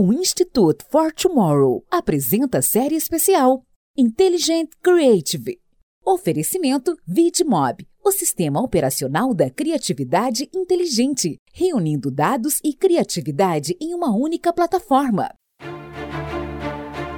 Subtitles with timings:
[0.00, 3.64] o Institute for Tomorrow apresenta a série especial
[3.96, 5.58] Intelligent Creative.
[6.06, 14.52] Oferecimento VidMob, o sistema operacional da criatividade inteligente, reunindo dados e criatividade em uma única
[14.52, 15.34] plataforma.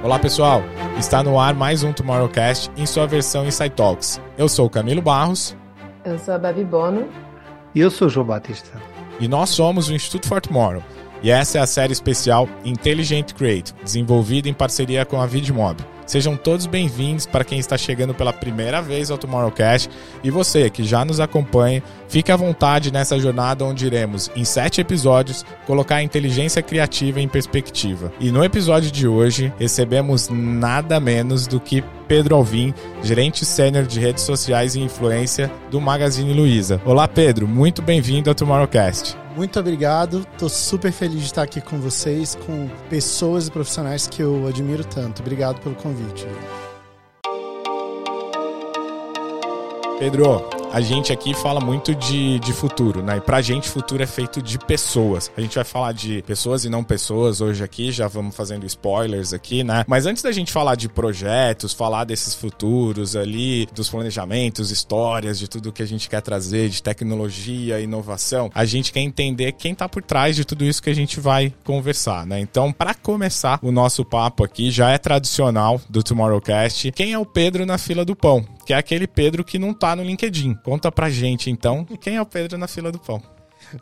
[0.03, 0.63] Olá pessoal,
[0.97, 4.19] está no ar mais um Tomorrowcast em sua versão Insight Talks.
[4.39, 5.55] Eu sou o Camilo Barros.
[6.03, 7.07] Eu sou a Babi Bono.
[7.75, 8.81] E eu sou o João Batista.
[9.19, 10.81] E nós somos o Instituto for Tomorrow
[11.23, 15.77] e essa é a série especial Intelligent Create, desenvolvida em parceria com a VidMob.
[16.05, 19.89] Sejam todos bem-vindos para quem está chegando pela primeira vez ao Tomorrowcast
[20.23, 24.81] e você que já nos acompanha, fique à vontade nessa jornada onde iremos, em sete
[24.81, 28.11] episódios, colocar a inteligência criativa em perspectiva.
[28.19, 33.97] E no episódio de hoje, recebemos nada menos do que Pedro Alvim, gerente sênior de
[33.97, 36.81] redes sociais e influência do Magazine Luiza.
[36.83, 39.15] Olá, Pedro, muito bem-vindo ao Tomorrowcast.
[39.37, 40.27] Muito obrigado.
[40.37, 44.83] Tô super feliz de estar aqui com vocês, com pessoas e profissionais que eu admiro
[44.83, 45.21] tanto.
[45.21, 46.27] Obrigado pelo convite.
[49.97, 53.17] Pedro, a gente aqui fala muito de, de futuro, né?
[53.17, 55.29] E pra gente, futuro é feito de pessoas.
[55.35, 59.33] A gente vai falar de pessoas e não pessoas hoje aqui, já vamos fazendo spoilers
[59.33, 59.83] aqui, né?
[59.85, 65.49] Mas antes da gente falar de projetos, falar desses futuros ali, dos planejamentos, histórias, de
[65.49, 69.89] tudo que a gente quer trazer, de tecnologia, inovação, a gente quer entender quem tá
[69.89, 72.39] por trás de tudo isso que a gente vai conversar, né?
[72.39, 77.25] Então, para começar o nosso papo aqui, já é tradicional do Tomorrowcast, quem é o
[77.25, 78.45] Pedro na fila do pão?
[78.65, 80.60] Que é aquele Pedro que não tá no LinkedIn.
[80.63, 83.21] Conta pra gente, então, quem é o Pedro na fila do pão?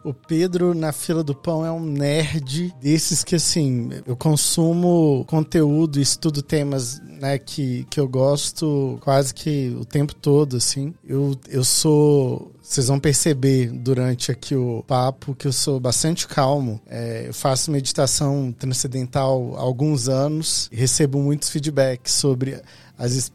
[0.03, 6.00] O Pedro na fila do pão é um nerd desses que, assim, eu consumo conteúdo,
[6.00, 10.94] estudo temas né, que, que eu gosto quase que o tempo todo, assim.
[11.03, 16.80] Eu, eu sou vocês vão perceber durante aqui o papo que eu sou bastante calmo.
[16.85, 22.61] É, eu faço meditação transcendental há alguns anos e recebo muitos feedbacks sobre
[23.00, 23.31] às vezes,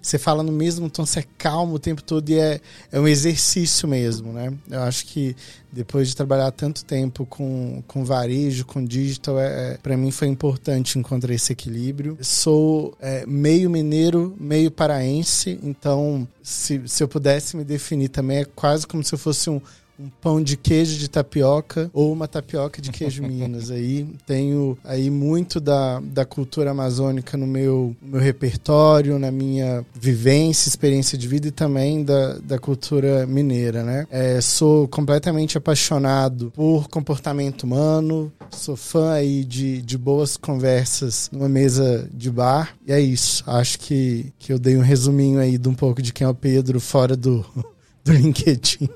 [0.00, 2.60] você fala no mesmo tom, você é calmo o tempo todo e é,
[2.92, 4.52] é um exercício mesmo, né?
[4.70, 5.34] Eu acho que
[5.72, 10.28] depois de trabalhar tanto tempo com, com varejo, com digital, é, é para mim foi
[10.28, 12.16] importante encontrar esse equilíbrio.
[12.20, 18.44] Sou é, meio mineiro, meio paraense, então se, se eu pudesse me definir também, é
[18.44, 19.60] quase como se eu fosse um
[19.98, 23.70] um pão de queijo de tapioca ou uma tapioca de queijo Minas.
[23.70, 30.68] Aí tenho aí muito da, da cultura amazônica no meu, meu repertório, na minha vivência,
[30.68, 34.06] experiência de vida e também da, da cultura mineira, né?
[34.10, 41.48] É, sou completamente apaixonado por comportamento humano, sou fã aí de, de boas conversas numa
[41.48, 42.74] mesa de bar.
[42.86, 43.42] E é isso.
[43.46, 46.34] Acho que, que eu dei um resuminho aí de um pouco de quem é o
[46.34, 47.44] Pedro fora do,
[48.04, 48.88] do LinkedIn.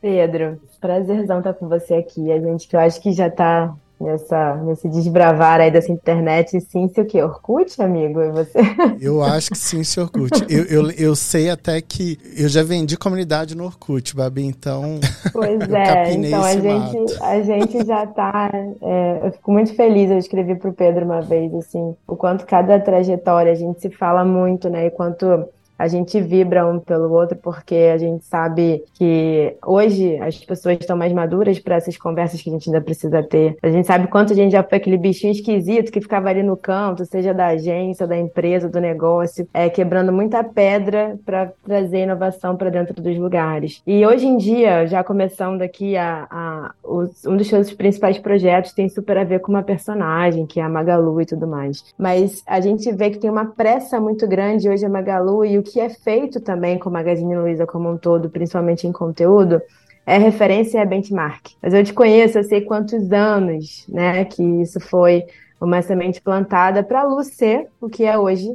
[0.00, 2.30] Pedro, prazerzão estar com você aqui.
[2.30, 6.60] A gente que eu acho que já está nessa, nesse desbravar aí dessa internet.
[6.60, 7.20] Sim, se o que?
[7.20, 8.20] Orkut, amigo?
[8.20, 8.58] E você?
[9.00, 10.44] Eu acho que sim, se Orkut.
[10.48, 15.00] Eu, eu, eu sei até que eu já vendi comunidade no Orkut, Babi, então.
[15.32, 18.50] Pois é, então a gente, a gente já está.
[18.82, 20.10] É, eu fico muito feliz.
[20.10, 23.90] Eu escrevi para o Pedro uma vez, assim, o quanto cada trajetória a gente se
[23.90, 24.86] fala muito, né?
[24.86, 25.48] E quanto
[25.78, 30.96] a gente vibra um pelo outro porque a gente sabe que hoje as pessoas estão
[30.96, 33.56] mais maduras para essas conversas que a gente ainda precisa ter.
[33.62, 36.56] A gente sabe quanto a gente já foi aquele bichinho esquisito que ficava ali no
[36.56, 42.56] canto, seja da agência, da empresa, do negócio, é, quebrando muita pedra para trazer inovação
[42.56, 43.80] para dentro dos lugares.
[43.86, 48.72] E hoje em dia, já começando aqui, a, a os, um dos seus principais projetos
[48.72, 51.84] tem super a ver com uma personagem, que é a Magalu e tudo mais.
[51.96, 55.62] Mas a gente vê que tem uma pressa muito grande hoje a Magalu e o
[55.70, 59.60] que é feito também com o Magazine Luiza como um todo, principalmente em conteúdo,
[60.06, 61.50] é referência e é benchmark.
[61.60, 65.24] Mas eu te conheço, eu sei quantos anos, né, que isso foi
[65.60, 68.48] uma semente plantada para a Lu ser o que é hoje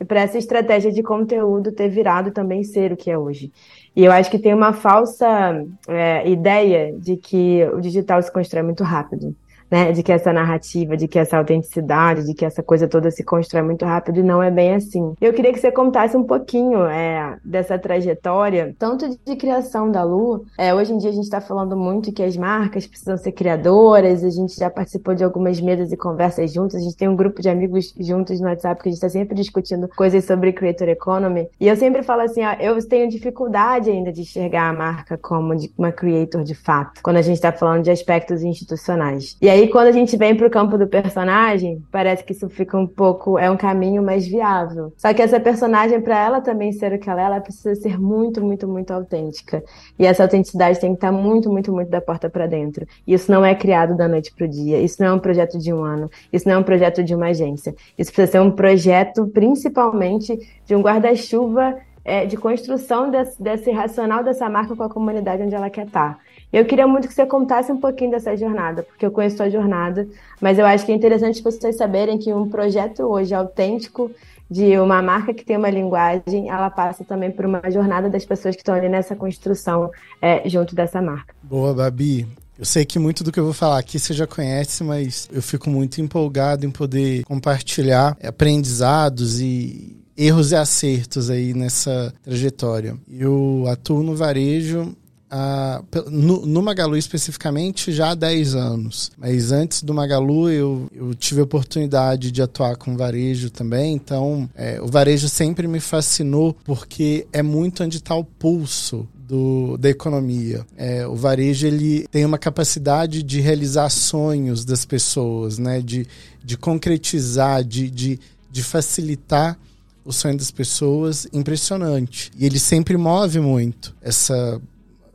[0.00, 3.52] e para essa estratégia de conteúdo ter virado também ser o que é hoje.
[3.94, 8.62] E eu acho que tem uma falsa é, ideia de que o digital se constrói
[8.62, 9.34] muito rápido
[9.70, 13.22] né, de que essa narrativa, de que essa autenticidade, de que essa coisa toda se
[13.22, 15.14] constrói muito rápido e não é bem assim.
[15.20, 20.44] Eu queria que você contasse um pouquinho é, dessa trajetória, tanto de criação da Lu.
[20.58, 24.24] É, hoje em dia a gente está falando muito que as marcas precisam ser criadoras,
[24.24, 27.40] a gente já participou de algumas mesas e conversas juntas, a gente tem um grupo
[27.40, 31.48] de amigos juntos no WhatsApp que a gente está sempre discutindo coisas sobre creator economy.
[31.60, 35.54] E eu sempre falo assim, ó, eu tenho dificuldade ainda de enxergar a marca como
[35.78, 39.36] uma creator de fato, quando a gente está falando de aspectos institucionais.
[39.40, 42.48] E aí aí, quando a gente vem para o campo do personagem, parece que isso
[42.48, 43.38] fica um pouco.
[43.38, 44.92] É um caminho mais viável.
[44.96, 47.98] Só que essa personagem, para ela também ser o que ela é, ela precisa ser
[47.98, 49.62] muito, muito, muito autêntica.
[49.98, 52.86] E essa autenticidade tem que estar muito, muito, muito da porta para dentro.
[53.06, 54.80] E isso não é criado da noite para o dia.
[54.80, 56.10] Isso não é um projeto de um ano.
[56.32, 57.74] Isso não é um projeto de uma agência.
[57.98, 64.24] Isso precisa ser um projeto, principalmente, de um guarda-chuva é, de construção desse, desse racional
[64.24, 66.18] dessa marca com a comunidade onde ela quer estar.
[66.52, 70.08] Eu queria muito que você contasse um pouquinho dessa jornada, porque eu conheço a jornada,
[70.40, 74.10] mas eu acho que é interessante pessoas saberem que um projeto hoje autêntico
[74.50, 78.56] de uma marca que tem uma linguagem, ela passa também por uma jornada das pessoas
[78.56, 81.32] que estão ali nessa construção é, junto dessa marca.
[81.40, 82.26] Boa, Babi.
[82.58, 85.40] Eu sei que muito do que eu vou falar aqui você já conhece, mas eu
[85.40, 92.98] fico muito empolgado em poder compartilhar aprendizados e erros e acertos aí nessa trajetória.
[93.08, 94.94] Eu atuo no varejo
[95.30, 99.12] ah, no, no, Magalu especificamente já há 10 anos.
[99.16, 103.94] Mas antes do Magalu eu, eu tive a oportunidade de atuar com varejo também.
[103.94, 109.76] Então é, o varejo sempre me fascinou porque é muito onde está o pulso do,
[109.78, 110.66] da economia.
[110.76, 115.80] É, o varejo ele tem uma capacidade de realizar sonhos das pessoas, né?
[115.80, 116.06] de,
[116.42, 118.18] de concretizar, de, de,
[118.50, 119.56] de facilitar
[120.04, 122.32] o sonho das pessoas impressionante.
[122.36, 124.60] E ele sempre move muito essa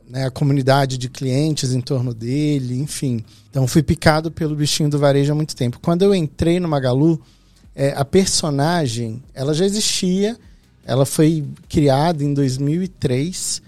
[0.08, 3.24] né, a comunidade de clientes em torno dele, enfim.
[3.50, 5.80] Então fui picado pelo bichinho do varejo há muito tempo.
[5.80, 7.20] Quando eu entrei no Magalu,
[7.74, 10.36] é, a personagem ela já existia,
[10.84, 13.62] ela foi criada em 2003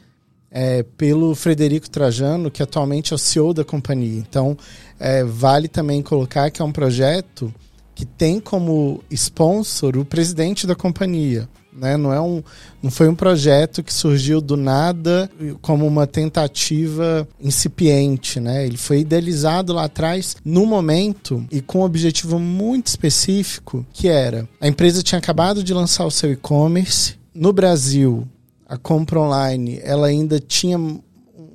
[0.50, 4.18] é, pelo Frederico Trajano, que atualmente é o CEO da companhia.
[4.18, 4.56] Então
[4.98, 7.52] é, vale também colocar que é um projeto
[7.94, 11.48] que tem como sponsor o presidente da companhia.
[11.78, 11.96] Né?
[11.96, 12.42] Não, é um,
[12.82, 15.30] não foi um projeto que surgiu do nada
[15.62, 18.40] como uma tentativa incipiente.
[18.40, 18.66] Né?
[18.66, 24.48] Ele foi idealizado lá atrás no momento e com um objetivo muito específico, que era
[24.60, 27.14] a empresa tinha acabado de lançar o seu e-commerce.
[27.34, 28.26] No Brasil,
[28.68, 30.78] a compra online ela ainda tinha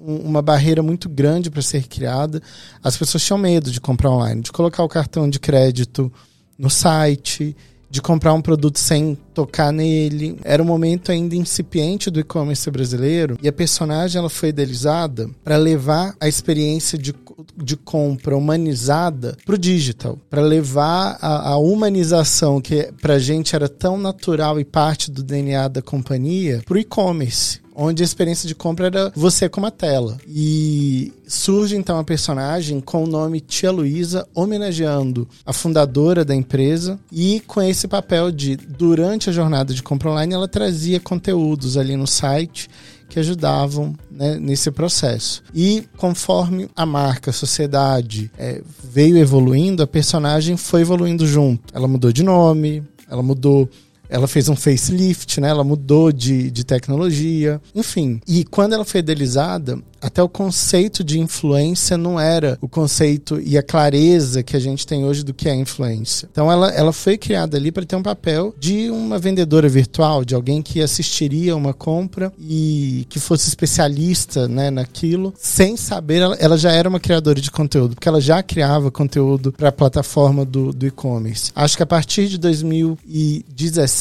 [0.04, 2.42] uma barreira muito grande para ser criada.
[2.84, 6.12] As pessoas tinham medo de comprar online, de colocar o cartão de crédito
[6.58, 7.56] no site,
[7.94, 10.40] de comprar um produto sem tocar nele.
[10.44, 15.57] Era um momento ainda incipiente do e-commerce brasileiro e a personagem ela foi idealizada para
[15.57, 17.13] levar a experiência de,
[17.56, 23.69] de compra humanizada para o digital, para levar a, a, humanização que para gente era
[23.69, 28.56] tão natural e parte do DNA da companhia para o e-commerce onde a experiência de
[28.56, 30.18] compra era você com uma tela.
[30.28, 37.00] E surge então a personagem com o nome Tia Luísa, homenageando a fundadora da empresa
[37.12, 41.96] e com esse papel de, durante a jornada de compra online, ela trazia conteúdos ali
[41.96, 42.70] no site
[43.10, 45.44] que ajudavam né, nesse processo.
[45.54, 51.72] E conforme a marca, a sociedade é, veio evoluindo, a personagem foi evoluindo junto.
[51.76, 53.69] Ela mudou de nome, ela mudou
[54.10, 55.50] ela fez um facelift, né?
[55.50, 58.22] Ela mudou de, de tecnologia, enfim.
[58.28, 63.58] E quando ela foi idealizada, até o conceito de influência não era o conceito e
[63.58, 66.28] a clareza que a gente tem hoje do que é influência.
[66.30, 70.36] Então ela, ela foi criada ali para ter um papel de uma vendedora virtual, de
[70.36, 76.58] alguém que assistiria uma compra e que fosse especialista né, naquilo, sem saber, ela, ela
[76.58, 80.74] já era uma criadora de conteúdo, porque ela já criava conteúdo para a plataforma do,
[80.74, 81.52] do e-commerce.
[81.56, 83.93] Acho que a partir de 2017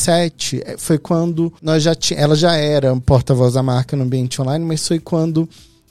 [0.64, 4.86] eh, foi quando nós já ela já era porta-voz da marca no ambiente online, mas
[4.86, 5.48] foi quando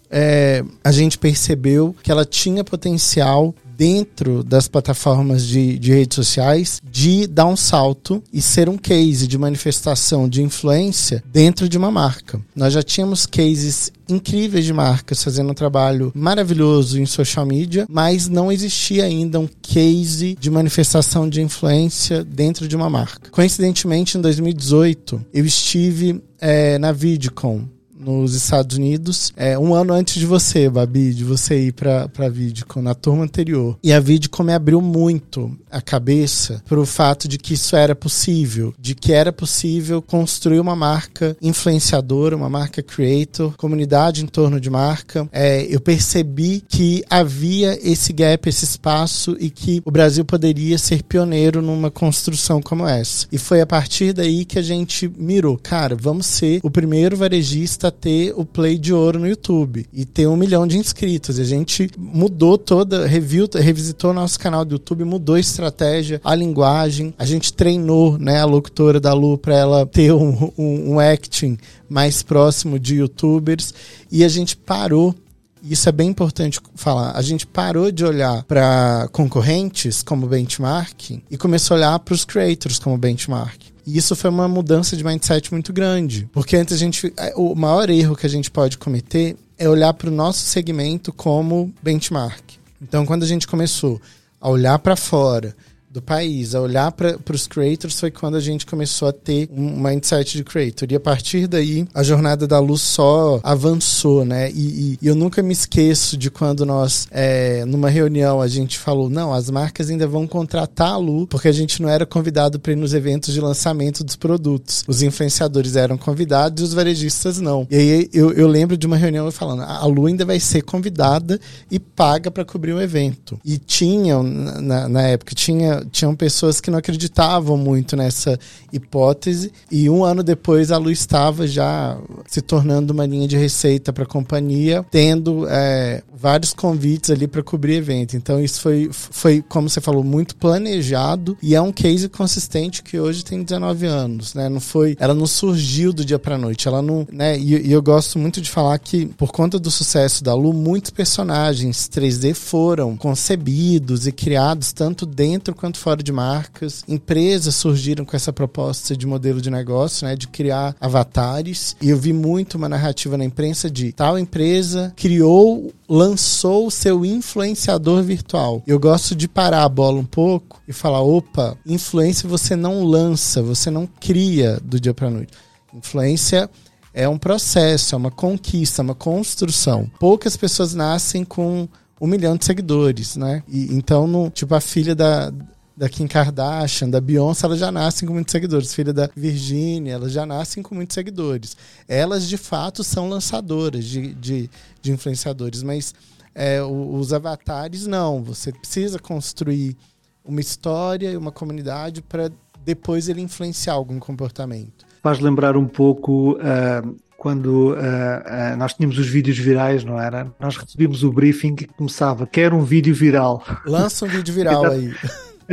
[0.10, 6.80] é, a gente percebeu que ela tinha potencial dentro das plataformas de, de redes sociais
[6.88, 11.90] de dar um salto e ser um case de manifestação de influência dentro de uma
[11.90, 12.40] marca.
[12.56, 18.28] Nós já tínhamos cases incríveis de marcas fazendo um trabalho maravilhoso em social media, mas
[18.28, 23.32] não existia ainda um case de manifestação de influência dentro de uma marca.
[23.32, 27.68] Coincidentemente, em 2018, eu estive é, na VidCon
[28.02, 32.30] nos Estados Unidos, é, um ano antes de você, Babi, de você ir pra, pra
[32.30, 33.78] Vidcom, na turma anterior.
[33.84, 38.74] E a Vidcom me abriu muito a cabeça pro fato de que isso era possível,
[38.80, 44.70] de que era possível construir uma marca influenciadora, uma marca creator, comunidade em torno de
[44.70, 45.28] marca.
[45.32, 51.04] É, eu percebi que havia esse gap, esse espaço e que o Brasil poderia ser
[51.04, 53.28] pioneiro numa construção como essa.
[53.32, 57.91] E foi a partir daí que a gente mirou, cara, vamos ser o primeiro varejista
[57.92, 61.40] ter o play de ouro no YouTube e ter um milhão de inscritos.
[61.40, 67.14] A gente mudou toda, review, revisitou nosso canal do YouTube, mudou a estratégia, a linguagem.
[67.18, 71.58] A gente treinou né, a locutora da Lu para ela ter um, um, um acting
[71.90, 73.74] mais próximo de youtubers
[74.12, 75.16] e a gente parou
[75.64, 77.12] isso é bem importante falar.
[77.16, 82.26] A gente parou de olhar para concorrentes como benchmark e começou a olhar para os
[82.26, 83.71] creators como benchmark.
[83.92, 86.30] E isso foi uma mudança de mindset muito grande.
[86.32, 87.14] Porque antes a gente.
[87.18, 91.12] É, o maior erro que a gente pode cometer é olhar para o nosso segmento
[91.12, 92.42] como benchmark.
[92.82, 94.02] Então, quando a gente começou
[94.40, 95.54] a olhar para fora
[95.92, 99.78] do país, a olhar para os creators, foi quando a gente começou a ter um
[99.78, 100.88] mindset de creator.
[100.90, 104.50] E a partir daí, a jornada da luz só avançou, né?
[104.52, 108.80] E, e, e eu nunca me esqueço de quando nós, é, numa reunião, a gente
[108.80, 112.58] falou: não, as marcas ainda vão contratar a Lu, porque a gente não era convidado
[112.58, 114.86] para ir nos eventos de lançamento dos produtos.
[114.88, 117.68] Os influenciadores eram convidados e os varejistas não.
[117.70, 121.38] E aí eu, eu lembro de uma reunião falando: a Lu ainda vai ser convidada
[121.70, 123.38] e paga para cobrir o evento.
[123.44, 128.40] E tinham, na, na época, tinha tinham pessoas que não acreditavam muito nessa
[128.72, 131.98] hipótese e um ano depois a Lu estava já
[132.28, 137.42] se tornando uma linha de receita para a companhia, tendo é, vários convites ali para
[137.42, 138.16] cobrir evento.
[138.16, 143.00] Então isso foi, foi, como você falou, muito planejado e é um case consistente que
[143.00, 144.48] hoje tem 19 anos, né?
[144.48, 147.38] Não foi, ela não surgiu do dia para noite, ela não, né?
[147.38, 150.92] E, e eu gosto muito de falar que por conta do sucesso da Lu, muitos
[150.92, 156.84] personagens 3D foram concebidos e criados tanto dentro quanto fora de marcas.
[156.88, 161.76] Empresas surgiram com essa proposta de modelo de negócio, né, de criar avatares.
[161.82, 167.06] E eu vi muito uma narrativa na imprensa de tal empresa criou, lançou o seu
[167.06, 168.64] influenciador virtual.
[168.66, 173.42] Eu gosto de parar a bola um pouco e falar: opa, influência você não lança,
[173.42, 175.34] você não cria do dia para noite.
[175.74, 176.50] Influência
[176.94, 179.90] é um processo, é uma conquista, uma construção.
[180.00, 181.68] Poucas pessoas nascem com
[182.00, 183.44] um milhão de seguidores, né?
[183.48, 185.32] E, então, no, tipo, a filha da,
[185.76, 188.74] da Kim Kardashian, da Beyoncé, elas já nascem com muitos seguidores.
[188.74, 191.56] Filha da Virginia, elas já nascem com muitos seguidores.
[191.88, 194.50] Elas, de fato, são lançadoras de, de,
[194.82, 195.94] de influenciadores, mas
[196.36, 198.24] é, os avatares, não.
[198.24, 199.76] Você precisa construir
[200.24, 202.30] uma história e uma comunidade para
[202.64, 204.86] depois ele influenciar algum comportamento.
[205.02, 210.32] Faz lembrar um pouco uh, quando uh, uh, nós tínhamos os vídeos virais, não era?
[210.40, 213.44] Nós recebíamos o briefing que começava, quer um vídeo viral.
[213.66, 214.94] Lança um vídeo viral aí.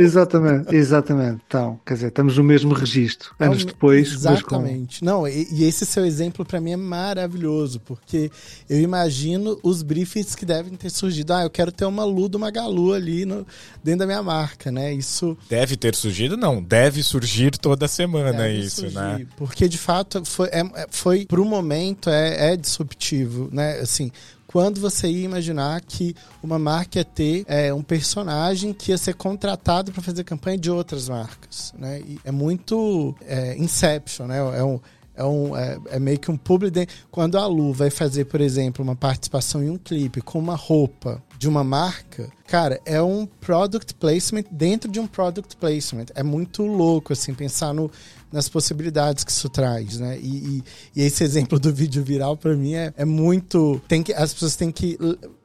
[0.01, 1.41] Exatamente, exatamente.
[1.47, 4.11] Então, quer dizer, estamos no mesmo registro, é anos depois.
[4.11, 4.99] Exatamente.
[4.99, 5.05] Com...
[5.05, 8.31] Não, e, e, esse seu exemplo para mim é maravilhoso, porque
[8.69, 11.33] eu imagino os briefings que devem ter surgido.
[11.33, 13.45] Ah, eu quero ter uma Lu do Magalu ali no,
[13.83, 14.93] dentro da minha marca, né?
[14.93, 15.37] Isso.
[15.49, 16.61] Deve ter surgido, não.
[16.61, 19.27] Deve surgir toda semana deve isso, surgir, né?
[19.37, 23.79] Porque de fato foi, é, é foi pro momento é, é disruptivo, né?
[23.79, 24.11] Assim,
[24.51, 29.13] quando você ia imaginar que uma marca ia ter é, um personagem que ia ser
[29.13, 31.99] contratado para fazer campanha de outras marcas, né?
[31.99, 34.39] E é muito é, Inception, né?
[34.39, 34.79] É um,
[35.15, 36.71] é, um, é, é, meio que um publi.
[36.71, 36.87] De...
[37.11, 41.21] Quando a Lu vai fazer, por exemplo, uma participação em um clipe com uma roupa
[41.37, 46.05] de uma marca, cara, é um product placement dentro de um product placement.
[46.15, 47.91] É muito louco, assim, pensar no,
[48.31, 50.19] nas possibilidades que isso traz, né?
[50.19, 50.63] E, e,
[50.95, 53.81] e esse exemplo do vídeo viral, para mim, é, é muito.
[53.87, 54.97] Tem que, as pessoas têm que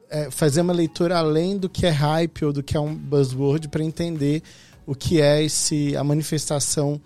[0.09, 3.67] é, fazer uma leitura além do que é hype ou do que é um buzzword
[3.69, 4.43] para entender
[4.85, 7.01] o que é esse, a manifestação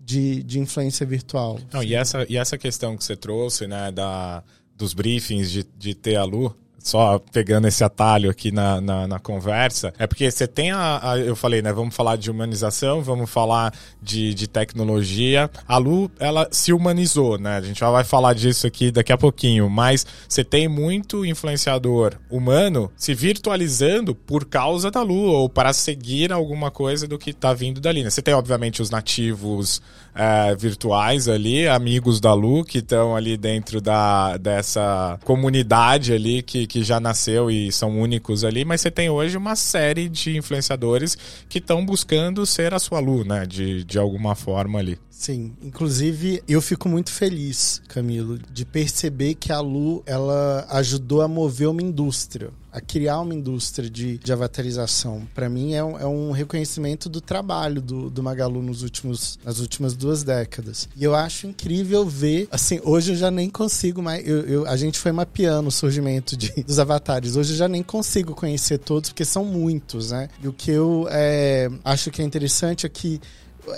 [0.00, 1.58] de, de influência virtual.
[1.72, 4.44] Não, e, essa, e essa questão que você trouxe, né, da,
[4.76, 9.18] dos briefings de, de ter a Lu, só pegando esse atalho aqui na, na, na
[9.18, 11.72] conversa, é porque você tem a, a, Eu falei, né?
[11.72, 13.72] Vamos falar de humanização, vamos falar
[14.02, 15.50] de, de tecnologia.
[15.66, 17.56] A Lu, ela se humanizou, né?
[17.56, 22.16] A gente já vai falar disso aqui daqui a pouquinho, mas você tem muito influenciador
[22.30, 27.54] humano se virtualizando por causa da Lu ou para seguir alguma coisa do que está
[27.54, 28.10] vindo dali, né?
[28.10, 29.80] Você tem, obviamente, os nativos
[30.14, 36.73] é, virtuais ali, amigos da Lu, que estão ali dentro da, dessa comunidade ali que
[36.74, 41.16] que já nasceu e são únicos ali, mas você tem hoje uma série de influenciadores
[41.48, 43.46] que estão buscando ser a sua Lu, né?
[43.46, 44.98] De, de alguma forma ali.
[45.24, 51.28] Sim, inclusive eu fico muito feliz, Camilo, de perceber que a Lu ela ajudou a
[51.28, 55.26] mover uma indústria, a criar uma indústria de, de avatarização.
[55.34, 59.60] Para mim é um, é um, reconhecimento do trabalho do, do Magalu nos últimos, nas
[59.60, 60.90] últimas duas décadas.
[60.94, 64.28] E eu acho incrível ver, assim, hoje eu já nem consigo mais.
[64.28, 67.34] Eu, eu, a gente foi mapeando o surgimento de, dos avatares.
[67.34, 70.28] Hoje eu já nem consigo conhecer todos, porque são muitos, né?
[70.42, 73.22] E o que eu é, acho que é interessante é que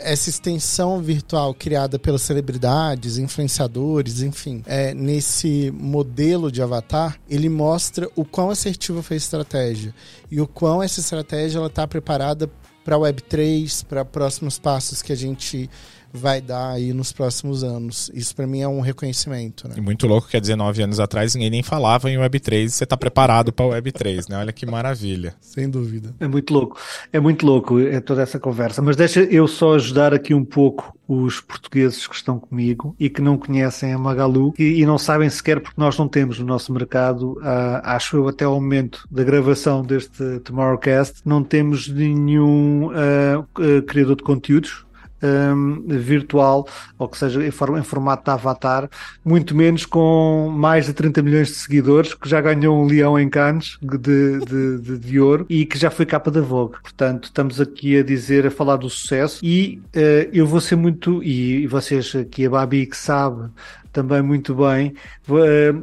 [0.00, 8.08] essa extensão virtual criada pelas celebridades, influenciadores, enfim, é, nesse modelo de avatar, ele mostra
[8.16, 9.94] o quão assertiva foi a estratégia
[10.30, 12.50] e o quão essa estratégia ela está preparada
[12.84, 15.68] para a Web3, para próximos passos que a gente
[16.16, 18.10] vai dar aí nos próximos anos.
[18.14, 19.74] Isso para mim é um reconhecimento, né?
[19.76, 22.96] E muito louco, quer dizer, nove anos atrás ninguém nem falava em Web3 você tá
[22.96, 24.38] preparado para Web3, né?
[24.38, 25.34] Olha que maravilha.
[25.40, 26.14] Sem dúvida.
[26.20, 26.78] É muito louco,
[27.12, 30.96] é muito louco é toda essa conversa, mas deixa eu só ajudar aqui um pouco
[31.08, 35.30] os portugueses que estão comigo e que não conhecem a Magalu e, e não sabem
[35.30, 39.22] sequer porque nós não temos no nosso mercado, uh, acho eu até ao momento da
[39.22, 44.85] gravação deste Tomorrowcast, não temos nenhum uh, criador de conteúdos
[45.26, 46.66] um, virtual,
[46.98, 48.88] ou que seja, em, form, em, formato de avatar,
[49.24, 53.28] muito menos com mais de 30 milhões de seguidores, que já ganhou um leão em
[53.28, 56.76] Cannes de, de, de, de, ouro e que já foi capa da Vogue.
[56.82, 61.22] Portanto, estamos aqui a dizer, a falar do sucesso e uh, eu vou ser muito,
[61.22, 63.50] e, vocês aqui, a Babi que sabe
[63.96, 64.92] também muito bem.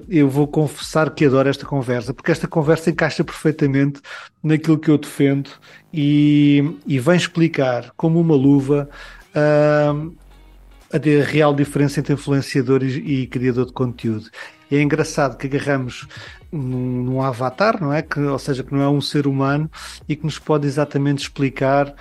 [0.07, 3.99] Eu vou confessar que adoro esta conversa, porque esta conversa encaixa perfeitamente
[4.43, 5.49] naquilo que eu defendo
[5.91, 8.87] e, e vem explicar como uma luva
[9.35, 10.15] uh,
[10.91, 14.29] a real diferença entre influenciador e, criador de conteúdo.
[14.71, 16.07] É engraçado que agarramos
[16.51, 18.01] num, num, avatar, não é?
[18.01, 19.69] Que, ou seja, que não é um ser humano
[20.07, 21.93] e que nos pode exatamente explicar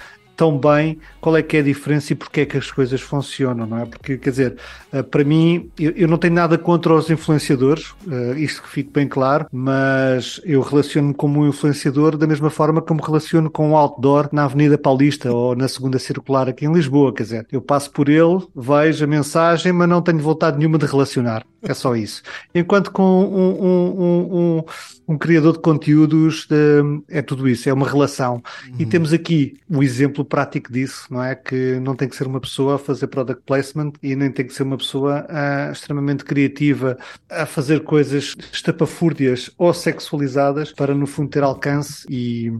[0.42, 3.64] tão bem qual é que é a diferença e porque é que as coisas funcionam,
[3.64, 3.86] não é?
[3.86, 4.56] Porque, quer dizer,
[4.92, 9.06] eh, para mim, eu não tenho nada contra os influenciadores, eh, isto que fique bem
[9.06, 14.28] claro, mas eu relaciono-me como um influenciador da mesma forma me relaciono com um outdoor
[14.32, 18.08] na Avenida Paulista ou na Segunda Circular aqui em Lisboa, quer dizer, eu passo por
[18.08, 21.46] ele, vejo a mensagem, mas não tenho vontade nenhuma de relacionar.
[21.62, 22.22] É só isso.
[22.52, 24.64] Enquanto com um, um, um,
[25.08, 28.42] um criador de conteúdos de, é tudo isso, é uma relação.
[28.66, 28.74] Uhum.
[28.80, 31.36] E temos aqui o exemplo prático disso, não é?
[31.36, 34.52] Que não tem que ser uma pessoa a fazer product placement e nem tem que
[34.52, 36.98] ser uma pessoa uh, extremamente criativa
[37.30, 42.52] a fazer coisas estapafúrdias ou sexualizadas para no fundo ter alcance e,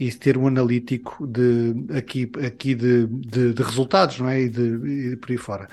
[0.00, 4.40] e ter um analítico de aqui, aqui de, de, de resultados, não é?
[4.40, 5.68] E, de, e por aí fora.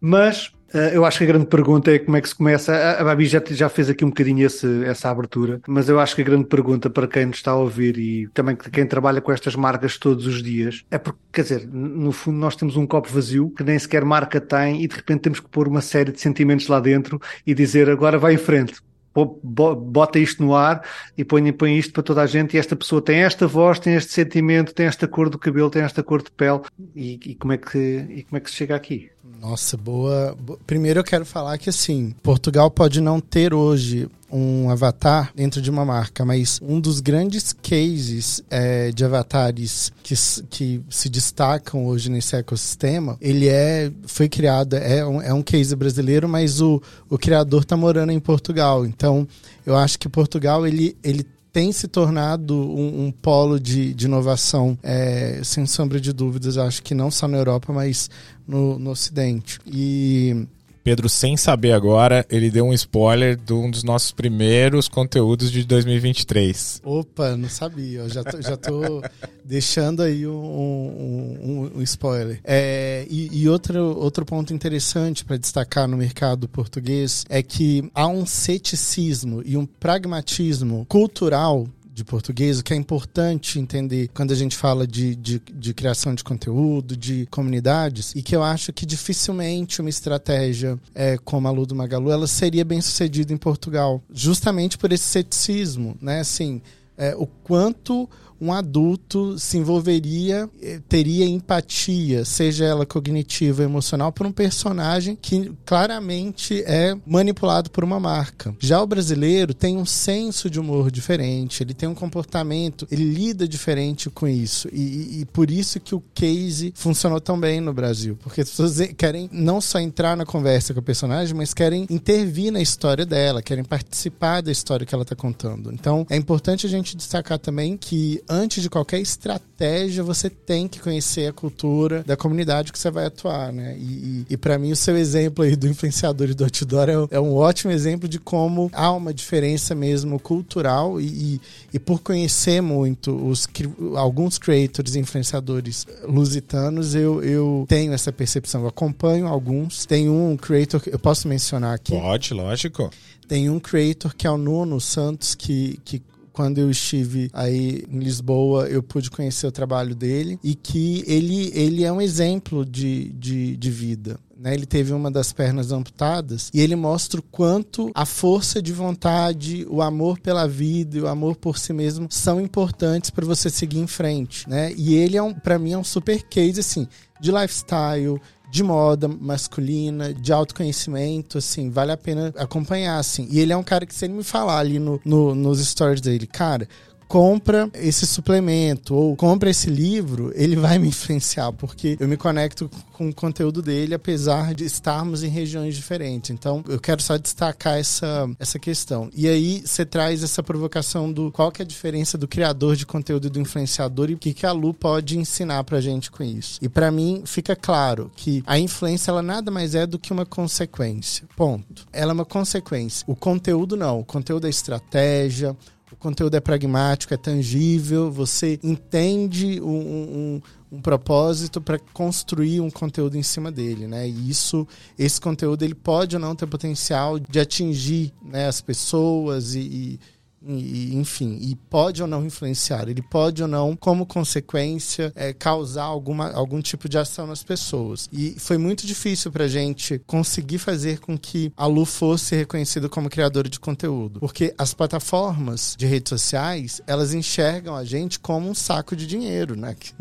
[0.00, 2.74] Mas eu acho que a grande pergunta é como é que se começa.
[2.74, 6.14] A, a Babi já, já fez aqui um bocadinho esse, essa abertura, mas eu acho
[6.14, 9.32] que a grande pergunta para quem nos está a ouvir e também quem trabalha com
[9.32, 13.08] estas marcas todos os dias é porque, quer dizer, no fundo nós temos um copo
[13.08, 16.20] vazio que nem sequer marca tem e de repente temos que pôr uma série de
[16.20, 18.80] sentimentos lá dentro e dizer agora vai em frente
[19.24, 20.82] bota isto no ar
[21.16, 23.94] e põe, põe isto para toda a gente e esta pessoa tem esta voz, tem
[23.94, 26.60] este sentimento, tem esta cor do cabelo, tem esta cor de pele
[26.94, 29.10] e, e como, é que, e como é que se chega aqui?
[29.40, 30.36] Nossa, boa.
[30.66, 35.70] Primeiro eu quero falar que assim, Portugal pode não ter hoje um avatar dentro de
[35.70, 40.14] uma marca, mas um dos grandes cases é, de avatares que,
[40.50, 45.76] que se destacam hoje nesse ecossistema, ele é foi criado, é um, é um case
[45.76, 48.84] brasileiro, mas o, o criador está morando em Portugal.
[48.84, 49.28] Então,
[49.64, 51.24] eu acho que Portugal ele, ele
[51.56, 56.82] tem se tornado um, um polo de, de inovação, é, sem sombra de dúvidas, acho
[56.82, 58.10] que não só na Europa, mas
[58.46, 59.58] no, no Ocidente.
[59.66, 60.46] E
[60.86, 65.64] Pedro, sem saber agora, ele deu um spoiler de um dos nossos primeiros conteúdos de
[65.64, 66.80] 2023.
[66.84, 68.02] Opa, não sabia.
[68.02, 69.02] Eu já tô, já tô
[69.44, 72.38] deixando aí um, um, um spoiler.
[72.44, 78.06] É, e, e outro, outro ponto interessante para destacar no mercado português é que há
[78.06, 84.34] um ceticismo e um pragmatismo cultural de português, o que é importante entender quando a
[84.34, 88.84] gente fala de, de, de, criação de conteúdo, de comunidades, e que eu acho que
[88.84, 94.02] dificilmente uma estratégia é, como a Lu do Magalu, ela seria bem sucedida em Portugal,
[94.12, 96.20] justamente por esse ceticismo, né?
[96.20, 96.60] Assim,
[96.98, 98.06] é, o quanto
[98.40, 105.16] um adulto se envolveria, eh, teria empatia, seja ela cognitiva ou emocional, por um personagem
[105.20, 108.54] que claramente é manipulado por uma marca.
[108.58, 113.48] Já o brasileiro tem um senso de humor diferente, ele tem um comportamento, ele lida
[113.48, 114.68] diferente com isso.
[114.72, 118.16] E, e por isso que o case funcionou tão bem no Brasil.
[118.22, 122.52] Porque as pessoas querem não só entrar na conversa com o personagem, mas querem intervir
[122.52, 125.72] na história dela, querem participar da história que ela está contando.
[125.72, 130.80] Então é importante a gente destacar também que antes de qualquer estratégia, você tem que
[130.80, 133.76] conhecer a cultura da comunidade que você vai atuar, né?
[133.78, 137.16] E, e, e para mim, o seu exemplo aí do influenciador e do outdoor é,
[137.16, 141.40] é, um ótimo exemplo de como há uma diferença mesmo cultural e,
[141.72, 143.48] e por conhecer muito os
[143.96, 148.62] alguns creators e influenciadores lusitanos, eu, eu tenho essa percepção.
[148.62, 149.86] Eu acompanho alguns.
[149.86, 151.92] Tem um creator que eu posso mencionar aqui.
[151.92, 152.90] Pode, lógico.
[153.28, 156.00] Tem um creator que é o Nuno Santos, que, que
[156.36, 161.50] quando eu estive aí em Lisboa, eu pude conhecer o trabalho dele e que ele,
[161.54, 164.20] ele é um exemplo de, de, de vida.
[164.38, 164.52] Né?
[164.52, 169.66] Ele teve uma das pernas amputadas e ele mostra o quanto a força de vontade,
[169.70, 173.78] o amor pela vida e o amor por si mesmo são importantes para você seguir
[173.78, 174.74] em frente, né?
[174.76, 176.86] E ele é um, para mim é um super case assim
[177.18, 178.20] de lifestyle,
[178.56, 183.28] de moda masculina, de autoconhecimento, assim, vale a pena acompanhar, assim.
[183.30, 186.00] E ele é um cara que, se ele me falar ali no, no nos stories
[186.00, 186.66] dele, cara,
[187.08, 192.70] compra esse suplemento ou compra esse livro, ele vai me influenciar, porque eu me conecto
[192.92, 196.30] com o conteúdo dele, apesar de estarmos em regiões diferentes.
[196.30, 199.10] Então, eu quero só destacar essa, essa questão.
[199.14, 202.86] E aí, você traz essa provocação do qual que é a diferença do criador de
[202.86, 206.22] conteúdo e do influenciador e o que, que a Lu pode ensinar pra gente com
[206.22, 206.58] isso.
[206.62, 210.24] E para mim, fica claro que a influência, ela nada mais é do que uma
[210.24, 211.26] consequência.
[211.36, 211.86] Ponto.
[211.92, 213.04] Ela é uma consequência.
[213.06, 214.00] O conteúdo não.
[214.00, 215.56] O conteúdo é estratégia,
[215.96, 222.70] o conteúdo é pragmático, é tangível, você entende um, um, um propósito para construir um
[222.70, 224.06] conteúdo em cima dele, né?
[224.06, 229.54] E isso, esse conteúdo ele pode ou não ter potencial de atingir né, as pessoas
[229.54, 230.00] e, e
[230.46, 235.84] e, enfim, e pode ou não influenciar, ele pode ou não, como consequência, é, causar
[235.84, 238.08] alguma, algum tipo de ação nas pessoas.
[238.12, 243.10] E foi muito difícil pra gente conseguir fazer com que a Lu fosse reconhecida como
[243.10, 248.54] criadora de conteúdo, porque as plataformas de redes sociais, elas enxergam a gente como um
[248.54, 249.74] saco de dinheiro, né?
[249.86, 249.94] Que,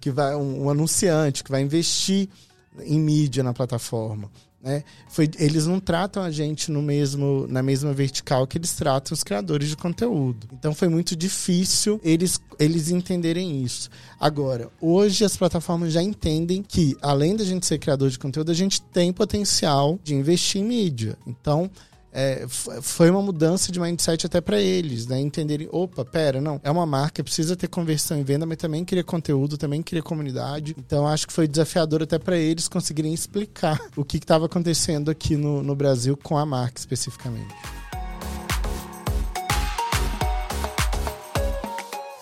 [0.00, 2.28] que vai um, um anunciante que vai investir
[2.82, 4.30] em mídia na plataforma.
[4.64, 4.82] Né?
[5.08, 9.22] Foi, eles não tratam a gente no mesmo, na mesma vertical que eles tratam os
[9.22, 10.48] criadores de conteúdo.
[10.54, 13.90] Então foi muito difícil eles, eles entenderem isso.
[14.18, 18.54] Agora, hoje as plataformas já entendem que, além da gente ser criador de conteúdo, a
[18.54, 21.18] gente tem potencial de investir em mídia.
[21.26, 21.70] Então,
[22.14, 25.20] é, foi uma mudança de mindset até para eles, né?
[25.20, 29.02] Entenderem, opa, pera, não, é uma marca, precisa ter conversão em venda, mas também queria
[29.02, 30.76] conteúdo, também queria comunidade.
[30.78, 35.36] Então acho que foi desafiador até para eles conseguirem explicar o que estava acontecendo aqui
[35.36, 37.52] no, no Brasil com a marca especificamente.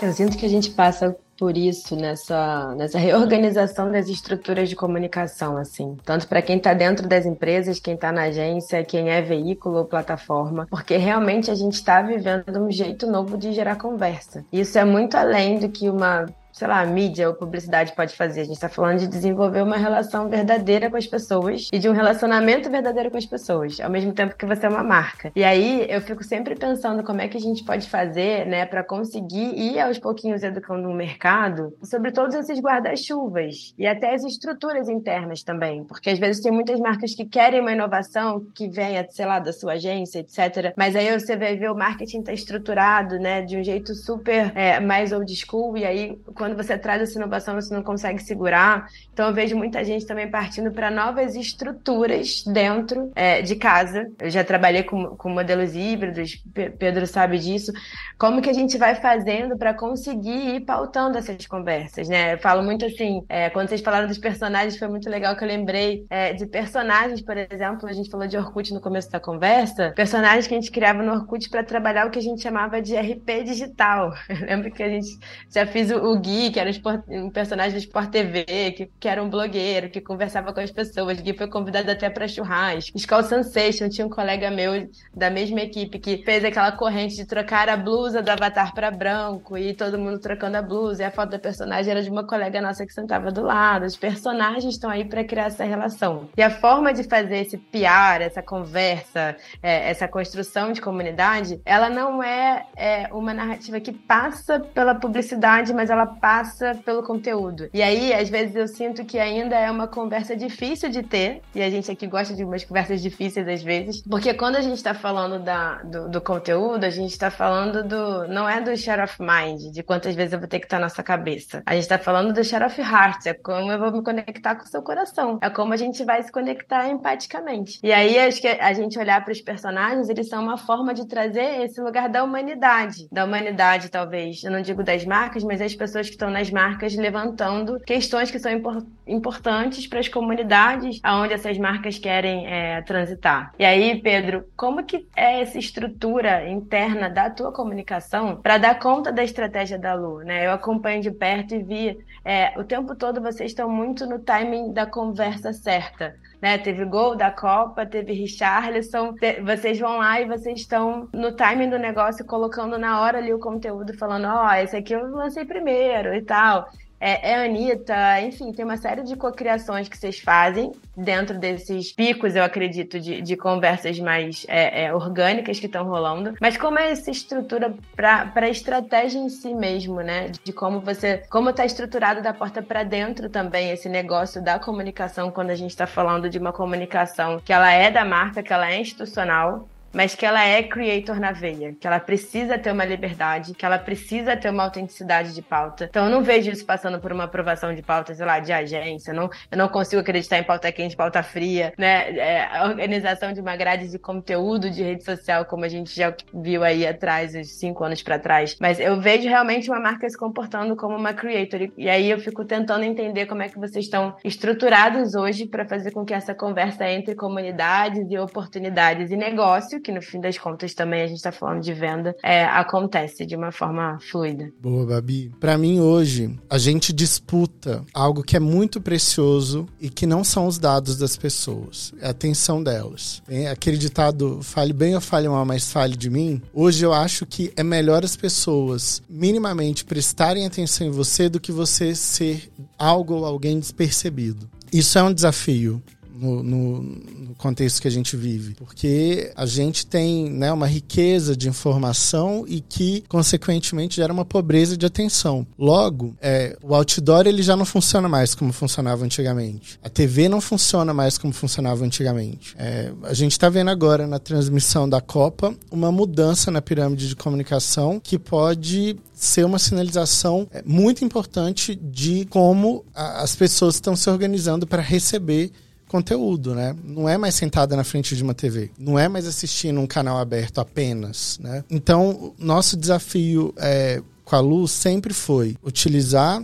[0.02, 5.56] Eu sinto que a gente passa por isso nessa, nessa reorganização das estruturas de comunicação,
[5.56, 9.78] assim, tanto para quem está dentro das empresas, quem está na agência, quem é veículo
[9.78, 14.44] ou plataforma, porque realmente a gente está vivendo um jeito novo de gerar conversa.
[14.52, 18.42] Isso é muito além do que uma sei lá, mídia ou publicidade pode fazer.
[18.42, 21.92] A gente está falando de desenvolver uma relação verdadeira com as pessoas e de um
[21.92, 25.32] relacionamento verdadeiro com as pessoas, ao mesmo tempo que você é uma marca.
[25.34, 28.84] E aí eu fico sempre pensando como é que a gente pode fazer, né, para
[28.84, 34.88] conseguir ir aos pouquinhos educando o mercado sobre todos esses guarda-chuvas e até as estruturas
[34.88, 39.26] internas também, porque às vezes tem muitas marcas que querem uma inovação que venha, sei
[39.26, 40.72] lá, da sua agência, etc.
[40.76, 44.80] Mas aí você vai ver o marketing tá estruturado, né, de um jeito super é,
[44.80, 48.88] mais old school e aí quando você traz essa inovação, você não consegue segurar.
[49.12, 54.11] Então, eu vejo muita gente também partindo para novas estruturas dentro é, de casa.
[54.18, 57.70] Eu já trabalhei com, com modelos híbridos, Pedro sabe disso.
[58.18, 62.35] Como que a gente vai fazendo para conseguir ir pautando essas conversas, né?
[62.35, 65.48] Eu falo muito assim, é, quando vocês falaram dos personagens, foi muito legal que eu
[65.48, 69.92] lembrei é, de personagens, por exemplo, a gente falou de Orkut no começo da conversa,
[69.94, 72.96] personagens que a gente criava no Orkut para trabalhar o que a gente chamava de
[72.96, 74.12] RP digital.
[74.28, 75.16] Eu lembro que a gente
[75.48, 76.71] já fiz o, o Gui, que era
[77.09, 81.21] um personagem do Sport TV, que, que era um blogueiro, que conversava com as pessoas.
[81.21, 82.97] Gui foi convidado até para churrasco.
[82.97, 87.68] Skull Sensation, tinha um colega meu da mesma equipe que fez aquela corrente de trocar
[87.68, 91.03] a blusa do avatar para branco e todo mundo trocando a blusa.
[91.03, 93.85] E a foto da personagem era de uma colega nossa que sentava do lado.
[93.85, 96.31] Os personagens estão aí para criar essa relação.
[96.37, 101.90] E a forma de fazer esse piar, essa conversa, é, essa construção de comunidade, ela
[101.90, 107.68] não é, é uma narrativa que passa pela publicidade, mas ela passa pelo conteúdo.
[107.74, 111.61] E aí, às vezes, eu sinto que ainda é uma conversa difícil de ter, e
[111.61, 114.94] a gente aqui gosta de umas conversas difíceis às vezes, porque quando a gente está
[114.94, 118.28] falando da, do, do, conteúdo, a gente está falando do.
[118.28, 120.87] Não é do share of mind, de quantas vezes eu vou ter que estar na
[120.87, 121.61] nossa cabeça.
[121.66, 124.62] A gente está falando do share of heart, é como eu vou me conectar com
[124.62, 125.40] o seu coração.
[125.42, 127.80] É como a gente vai se conectar empaticamente.
[127.82, 131.04] E aí, acho que a gente olhar para os personagens, eles são uma forma de
[131.04, 133.08] trazer esse lugar da humanidade.
[133.11, 134.44] Da humanidade, talvez.
[134.44, 138.38] Eu não digo das marcas, mas das pessoas que estão nas marcas levantando questões que
[138.38, 143.53] são impor importantes para as comunidades aonde essas marcas querem é, transitar.
[143.59, 149.11] E aí, Pedro, como que é essa estrutura interna da tua comunicação para dar conta
[149.11, 150.18] da estratégia da Lu?
[150.18, 150.46] Né?
[150.46, 154.72] Eu acompanho de perto e vi é, o tempo todo vocês estão muito no timing
[154.72, 156.14] da conversa certa.
[156.42, 156.59] Né?
[156.59, 159.14] Teve gol da Copa, teve Richarlison.
[159.14, 159.40] Te...
[159.42, 163.38] Vocês vão lá e vocês estão no timing do negócio, colocando na hora ali o
[163.38, 166.68] conteúdo, falando: Ó, oh, esse aqui eu lancei primeiro e tal.
[167.02, 172.36] É, é Anitta, enfim, tem uma série de cocriações que vocês fazem dentro desses picos,
[172.36, 176.34] eu acredito, de, de conversas mais é, é, orgânicas que estão rolando.
[176.40, 180.30] Mas como é essa estrutura para a estratégia em si mesmo, né?
[180.44, 185.30] De como você, como está estruturado da porta para dentro também esse negócio da comunicação
[185.30, 188.70] quando a gente está falando de uma comunicação que ela é da marca, que ela
[188.70, 193.55] é institucional, mas que ela é creator na veia, que ela precisa ter uma liberdade,
[193.55, 195.87] que ela precisa ter uma autenticidade de pauta.
[195.90, 199.11] Então eu não vejo isso passando por uma aprovação de pauta, sei lá, de agência.
[199.11, 202.16] Eu não, eu não consigo acreditar em pauta quente, pauta fria, né?
[202.16, 206.64] É, organização de uma grade de conteúdo de rede social, como a gente já viu
[206.64, 208.57] aí atrás, uns cinco anos para trás.
[208.61, 211.68] Mas eu vejo realmente uma marca se comportando como uma creator.
[211.76, 215.90] E aí eu fico tentando entender como é que vocês estão estruturados hoje para fazer
[215.90, 220.75] com que essa conversa entre comunidades e oportunidades e negócio que no fim das contas
[220.75, 224.51] também a gente está falando de venda, é, acontece de uma forma fluida.
[224.61, 225.33] Boa, Babi.
[225.40, 230.47] Para mim hoje, a gente disputa algo que é muito precioso e que não são
[230.47, 233.23] os dados das pessoas, é a atenção delas.
[233.51, 236.40] Aquele ditado, fale bem ou fale mal, mas fale de mim.
[236.55, 241.51] Hoje eu acho que é melhor as pessoas minimamente prestarem atenção em você do que
[241.51, 244.49] você ser algo ou alguém despercebido.
[244.73, 245.83] Isso é um desafio
[246.22, 248.54] no, no, no, contexto que a gente vive.
[248.54, 254.76] Porque a gente tem né, uma riqueza de informação e que, consequentemente, gera uma pobreza
[254.76, 255.44] de atenção.
[255.58, 259.80] Logo, é, o outdoor ele já não funciona mais como funcionava antigamente.
[259.82, 262.54] A TV não funciona mais como funcionava antigamente.
[262.56, 267.16] É, a gente está vendo agora na transmissão da Copa uma mudança na pirâmide de
[267.16, 274.11] comunicação que pode ser uma sinalização é, muito importante de como as pessoas estão se
[274.11, 275.52] organizando para receber
[275.92, 276.74] conteúdo, né?
[276.83, 280.16] Não é mais sentada na frente de uma TV, não é mais assistindo um canal
[280.18, 281.62] aberto apenas, né?
[281.70, 286.42] Então, nosso desafio é, com a Lu sempre foi utilizar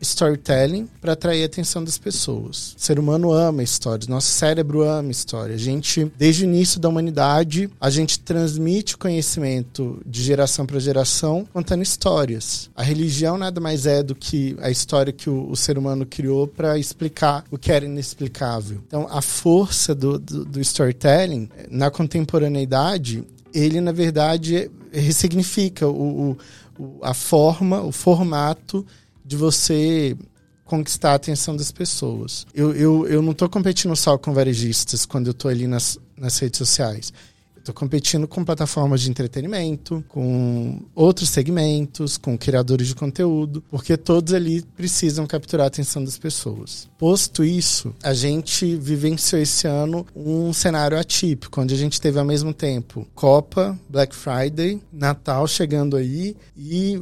[0.00, 2.74] storytelling para atrair a atenção das pessoas.
[2.76, 5.54] O ser humano ama histórias, nosso cérebro ama história.
[5.54, 11.46] A gente, desde o início da humanidade, a gente transmite conhecimento de geração para geração
[11.52, 12.70] contando histórias.
[12.74, 16.46] A religião nada mais é do que a história que o, o ser humano criou
[16.46, 18.80] para explicar o que era inexplicável.
[18.86, 26.36] Então, a força do, do, do storytelling na contemporaneidade, ele na verdade ressignifica o,
[26.78, 28.84] o, a forma, o formato
[29.30, 30.16] de você
[30.64, 32.44] conquistar a atenção das pessoas.
[32.52, 36.36] Eu, eu, eu não estou competindo só com varejistas quando eu estou ali nas, nas
[36.40, 37.12] redes sociais.
[37.56, 44.34] Estou competindo com plataformas de entretenimento, com outros segmentos, com criadores de conteúdo, porque todos
[44.34, 46.88] ali precisam capturar a atenção das pessoas.
[46.98, 52.24] Posto isso, a gente vivenciou esse ano um cenário atípico, onde a gente teve ao
[52.24, 57.00] mesmo tempo Copa, Black Friday, Natal chegando aí e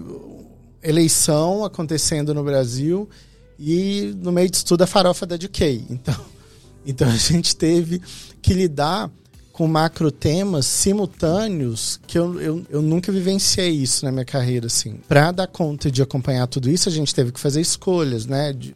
[0.82, 3.08] eleição acontecendo no Brasil
[3.58, 5.84] e no meio disso tudo a farofa da DK.
[5.90, 6.14] Então,
[6.86, 8.00] então a gente teve
[8.40, 9.10] que lidar
[9.58, 15.00] com macro temas simultâneos que eu, eu, eu nunca vivenciei isso na minha carreira, assim.
[15.08, 18.52] Para dar conta de acompanhar tudo isso, a gente teve que fazer escolhas, né?
[18.52, 18.72] De,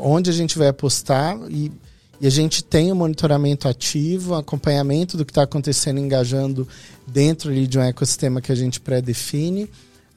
[0.00, 1.70] onde a gente vai apostar e,
[2.18, 6.66] e a gente tem o um monitoramento ativo, acompanhamento do que está acontecendo, engajando
[7.06, 9.68] dentro ali de um ecossistema que a gente pré-define.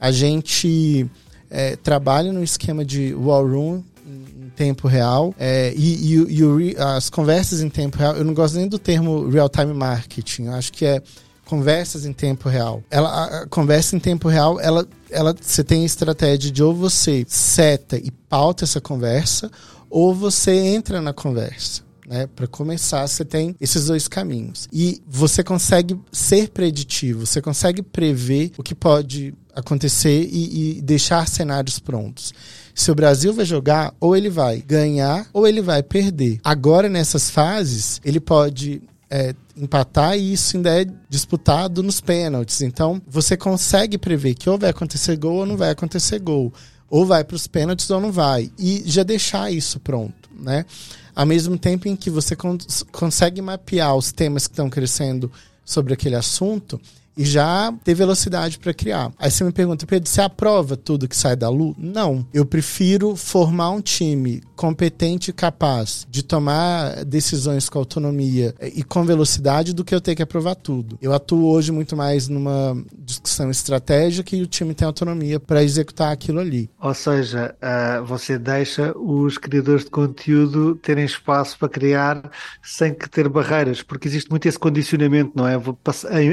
[0.02, 1.08] A gente
[1.50, 7.10] é, trabalha no esquema de war room em tempo real é, e, e, e, as
[7.10, 8.16] conversas em tempo real.
[8.16, 10.46] Eu não gosto nem do termo real time marketing.
[10.46, 11.02] Eu acho que é
[11.46, 12.82] conversas em tempo real.
[12.90, 17.26] Ela, a conversa em tempo real, ela, ela, você tem a estratégia de ou você
[17.28, 19.52] seta e pauta essa conversa,
[19.90, 21.82] ou você entra na conversa.
[22.08, 22.28] Né?
[22.36, 24.68] Para começar, você tem esses dois caminhos.
[24.72, 31.28] E você consegue ser preditivo, você consegue prever o que pode acontecer e, e, deixar
[31.28, 32.34] cenários prontos.
[32.74, 36.40] Se o Brasil vai jogar, ou ele vai ganhar ou ele vai perder.
[36.44, 42.62] Agora, nessas fases, ele pode é, empatar e isso ainda é disputado nos pênaltis.
[42.62, 46.54] Então, você consegue prever que ou vai acontecer gol ou não vai acontecer gol.
[46.90, 48.52] Ou vai para os pênaltis ou não vai.
[48.58, 50.66] E já deixar isso pronto, né?
[51.14, 55.32] Ao mesmo tempo em que você cons consegue mapear os temas que estão crescendo
[55.64, 56.80] sobre aquele assunto
[57.16, 59.12] e já ter velocidade para criar.
[59.18, 61.76] Aí você me pergunta, Pedro, você aprova tudo que sai da Lu?
[61.78, 62.26] Não.
[62.34, 69.04] Eu prefiro formar um time competente e capaz de tomar decisões com autonomia e com
[69.04, 70.98] velocidade do que eu ter que aprovar tudo.
[71.02, 76.12] Eu atuo hoje muito mais numa discussão estratégica e o time tem autonomia para executar
[76.12, 76.70] aquilo ali.
[76.80, 83.10] Ou seja, uh, você deixa os criadores de conteúdo terem espaço para criar sem que
[83.10, 85.60] ter barreiras, porque existe muito esse condicionamento, não é?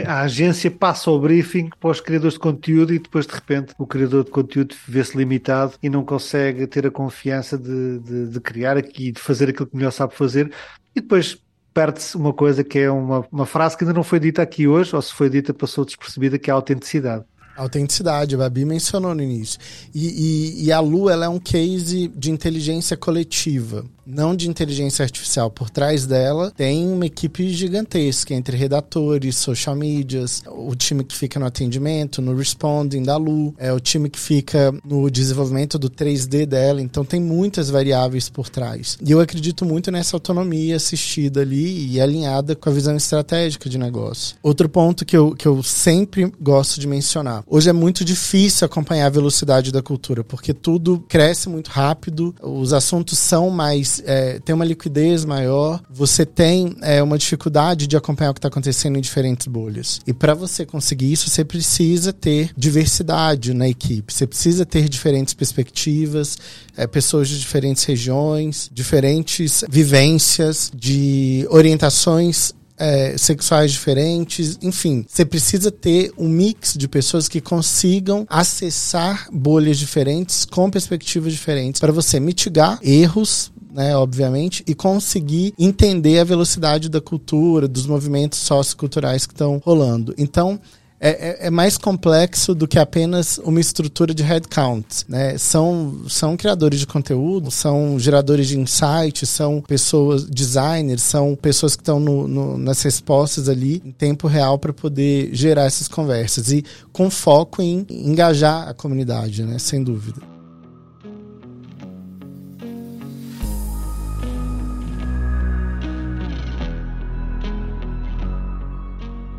[0.06, 3.72] A agência inteligência passa o briefing para os criadores de conteúdo e depois de repente
[3.78, 8.40] o criador de conteúdo vê-se limitado e não consegue ter a confiança de, de, de
[8.40, 10.52] criar aqui, de fazer aquilo que melhor sabe fazer
[10.94, 11.38] e depois
[11.72, 14.94] perde-se uma coisa que é uma, uma frase que ainda não foi dita aqui hoje,
[14.94, 17.24] ou se foi dita passou despercebida, que é a autenticidade.
[17.56, 19.60] Autenticidade, a Babi mencionou no início.
[19.94, 25.02] E, e, e, a Lu ela é um case de inteligência coletiva não de inteligência
[25.02, 25.50] artificial.
[25.50, 31.38] Por trás dela tem uma equipe gigantesca entre redatores, social medias, o time que fica
[31.38, 36.46] no atendimento, no responding da Lu, é o time que fica no desenvolvimento do 3D
[36.46, 36.80] dela.
[36.80, 38.96] Então tem muitas variáveis por trás.
[39.04, 43.76] E eu acredito muito nessa autonomia assistida ali e alinhada com a visão estratégica de
[43.76, 44.36] negócio.
[44.42, 47.44] Outro ponto que eu, que eu sempre gosto de mencionar.
[47.46, 52.72] Hoje é muito difícil acompanhar a velocidade da cultura, porque tudo cresce muito rápido, os
[52.72, 58.30] assuntos são mais é, tem uma liquidez maior, você tem é, uma dificuldade de acompanhar
[58.30, 60.00] o que está acontecendo em diferentes bolhas.
[60.06, 65.34] E para você conseguir isso, você precisa ter diversidade na equipe, você precisa ter diferentes
[65.34, 66.38] perspectivas,
[66.76, 75.70] é, pessoas de diferentes regiões, diferentes vivências, de orientações é, sexuais diferentes, enfim, você precisa
[75.70, 82.20] ter um mix de pessoas que consigam acessar bolhas diferentes com perspectivas diferentes para você
[82.20, 89.32] mitigar erros né, obviamente, e conseguir entender a velocidade da cultura, dos movimentos socioculturais que
[89.32, 90.14] estão rolando.
[90.16, 90.60] Então,
[91.00, 95.04] é, é, é, mais complexo do que apenas uma estrutura de headcount.
[95.08, 95.38] Né?
[95.38, 101.82] São, são criadores de conteúdo, são geradores de insights, são pessoas, designers, são pessoas que
[101.82, 106.64] estão no, no, nas respostas ali em tempo real para poder gerar essas conversas e
[106.92, 109.58] com foco em engajar a comunidade, né?
[109.58, 110.37] sem dúvida.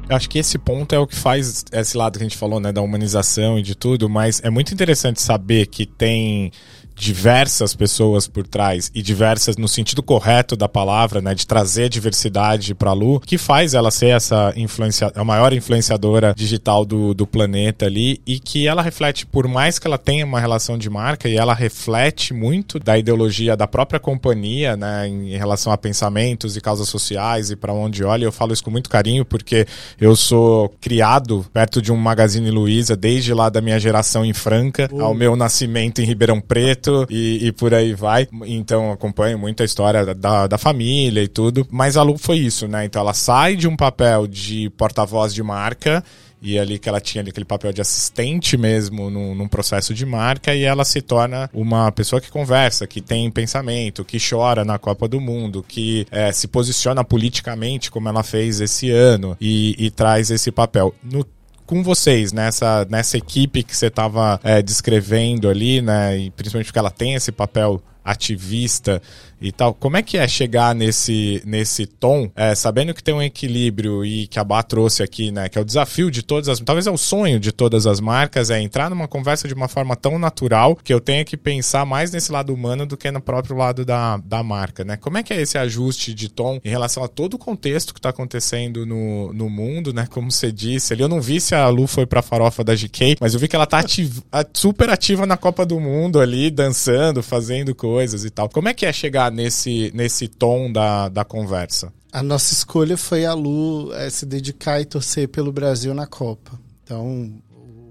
[0.10, 2.60] Eu acho que esse ponto é o que faz esse lado que a gente falou,
[2.60, 6.52] né, da humanização e de tudo, mas é muito interessante saber que tem
[7.00, 12.76] diversas pessoas por trás e diversas no sentido correto da palavra, né, de trazer diversidade
[12.76, 17.26] para a Lu, que faz ela ser essa influencia, a maior influenciadora digital do, do
[17.26, 21.30] planeta ali e que ela reflete, por mais que ela tenha uma relação de marca
[21.30, 26.62] e ela reflete muito da ideologia da própria companhia, né, em relação a pensamentos e
[26.62, 28.26] causas sociais e para onde olha.
[28.26, 29.66] Eu falo isso com muito carinho porque
[30.02, 34.90] eu sou criado perto de um Magazine Luiza desde lá da minha geração em Franca,
[34.92, 35.02] uh.
[35.02, 38.28] ao meu nascimento em Ribeirão Preto e, e por aí vai.
[38.46, 41.68] Então acompanho muito a história da, da família e tudo.
[41.70, 42.86] Mas a Lu foi isso, né?
[42.86, 46.04] Então ela sai de um papel de porta-voz de marca
[46.42, 50.06] e ali que ela tinha ali aquele papel de assistente mesmo num, num, processo de
[50.06, 54.80] marca e ela se torna uma pessoa que conversa, que tem pensamento, que chora na
[54.80, 59.92] Copa do Mundo, que é, se posiciona politicamente como ela fez esse ano e, e
[59.92, 60.94] traz esse papel.
[61.04, 61.26] No
[61.70, 66.18] com vocês nessa, nessa equipe que você estava é, descrevendo ali, né?
[66.18, 69.00] E principalmente porque ela tem esse papel ativista
[69.42, 69.74] e tal.
[69.74, 74.28] Como é que é chegar nesse, nesse tom, é, sabendo que tem um equilíbrio e
[74.28, 75.50] que a Bá trouxe aqui, né?
[75.50, 76.60] Que é o desafio de todas as.
[76.60, 79.96] Talvez é o sonho de todas as marcas, é entrar numa conversa de uma forma
[79.96, 83.56] tão natural que eu tenha que pensar mais nesse lado humano do que no próprio
[83.56, 84.98] lado da, da marca, né?
[84.98, 88.00] Como é que é esse ajuste de tom em relação a todo o contexto que
[88.00, 90.08] está acontecendo no, no mundo, né?
[90.10, 93.18] Como você disse ali, eu não vi se a Lu foi pra farofa da GK,
[93.20, 94.24] mas eu vi que ela tá ativa,
[94.54, 98.50] super ativa na Copa do Mundo ali, dançando, fazendo coisas e tal.
[98.50, 101.92] Como é que é chegar nesse, nesse tom da, da conversa?
[102.12, 106.60] A nossa escolha foi a Lu é, se dedicar e torcer pelo Brasil na Copa.
[106.84, 107.32] Então,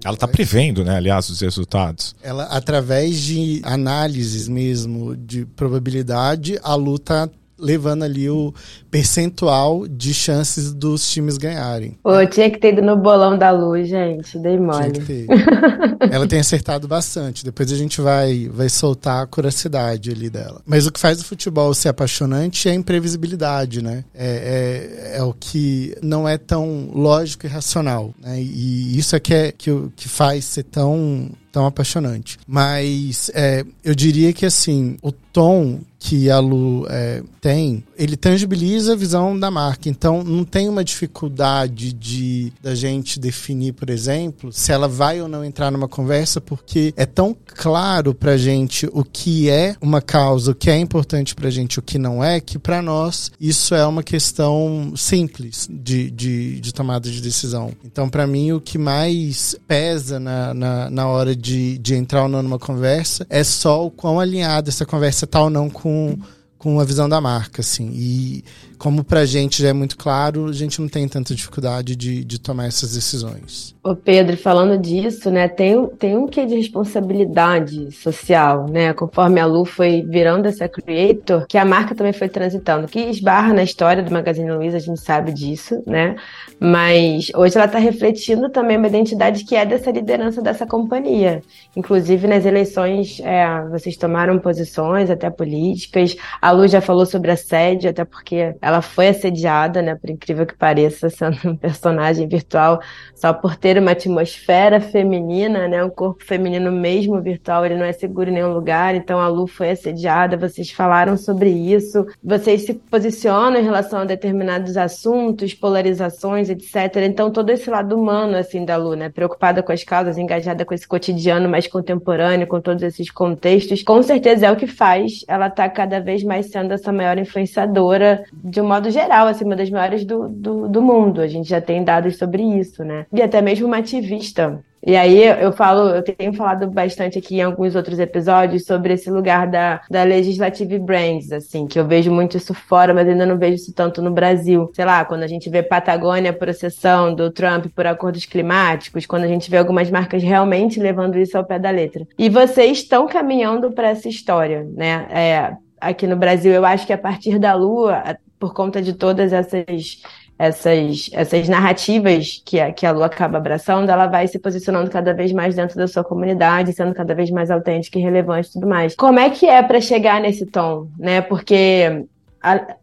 [0.03, 2.15] ela está prevendo, né, aliás, os resultados.
[2.21, 8.53] Ela, através de análises mesmo de probabilidade, a Lu está levando ali o
[8.89, 11.97] percentual de chances dos times ganharem.
[12.03, 14.37] Pô, tinha que ter ido no bolão da luz, gente.
[14.39, 15.27] Dei mole.
[16.11, 17.43] Ela tem acertado bastante.
[17.43, 20.61] Depois a gente vai, vai soltar a curiosidade ali dela.
[20.65, 24.03] Mas o que faz o futebol ser apaixonante é a imprevisibilidade, né?
[24.13, 28.13] É, é, é o que não é tão lógico e racional.
[28.21, 28.41] Né?
[28.41, 32.37] E isso é que, é que, que faz ser tão tão apaixonante.
[32.47, 38.93] Mas é, eu diria que assim, o tom que a Lu é, tem, ele tangibiliza
[38.93, 39.89] a visão da marca.
[39.89, 45.27] Então, não tem uma dificuldade de da gente definir, por exemplo, se ela vai ou
[45.27, 50.51] não entrar numa conversa, porque é tão claro pra gente o que é uma causa,
[50.51, 53.85] o que é importante pra gente, o que não é, que para nós isso é
[53.85, 57.71] uma questão simples de, de, de tomada de decisão.
[57.83, 62.29] Então, para mim, o que mais pesa na, na, na hora de, de entrar ou
[62.29, 66.17] não numa conversa é só o quão alinhada essa conversa tá ou não com
[66.57, 67.89] com a visão da marca, assim.
[67.93, 68.43] E
[68.79, 72.39] como pra gente já é muito claro, a gente não tem tanta dificuldade de, de
[72.39, 73.75] tomar essas decisões.
[73.83, 79.45] Ô Pedro, falando disso, né, tem, tem um que de responsabilidade social, né, conforme a
[79.45, 84.01] Lu foi virando essa creator, que a marca também foi transitando, que esbarra na história
[84.01, 86.15] do Magazine Luiza, a gente sabe disso, né,
[86.59, 91.41] mas hoje ela está refletindo também uma identidade que é dessa liderança dessa companhia.
[91.75, 97.89] Inclusive, nas eleições, é, vocês tomaram posições até políticas, a Lu já falou sobre assédio,
[97.89, 102.81] até porque ela foi assediada, né, por incrível que pareça, sendo um personagem virtual,
[103.15, 107.91] só por ter uma atmosfera feminina, né, um corpo feminino mesmo virtual, ele não é
[107.91, 112.73] seguro em nenhum lugar, então a Lu foi assediada, vocês falaram sobre isso, vocês se
[112.73, 116.97] posicionam em relação a determinados assuntos, polarizações, etc.
[117.03, 120.73] Então todo esse lado humano, assim, da Lu, né, preocupada com as causas, engajada com
[120.73, 125.47] esse cotidiano mais contemporâneo, com todos esses contextos, com certeza é o que faz ela
[125.47, 129.45] estar tá cada vez mais sendo essa maior influenciadora de de um modo geral, assim,
[129.45, 131.21] uma das maiores do, do, do mundo.
[131.21, 133.05] A gente já tem dados sobre isso, né?
[133.13, 137.41] E até mesmo uma ativista e aí eu falo, eu tenho falado bastante aqui em
[137.41, 142.37] alguns outros episódios sobre esse lugar da, da Legislative Brands, assim, que eu vejo muito
[142.37, 144.71] isso fora, mas ainda não vejo isso tanto no Brasil.
[144.73, 149.27] Sei lá, quando a gente vê Patagônia processão do Trump por acordos climáticos, quando a
[149.27, 152.07] gente vê algumas marcas realmente levando isso ao pé da letra.
[152.17, 155.07] E vocês estão caminhando para essa história, né?
[155.09, 158.01] É, aqui no Brasil, eu acho que a partir da Lua,
[158.39, 160.01] por conta de todas essas
[160.39, 165.13] essas, essas narrativas que a, que a Lu acaba abraçando, ela vai se posicionando cada
[165.13, 168.65] vez mais dentro da sua comunidade, sendo cada vez mais autêntica e relevante e tudo
[168.65, 168.95] mais.
[168.95, 171.19] Como é que é para chegar nesse tom, né?
[171.19, 172.05] Porque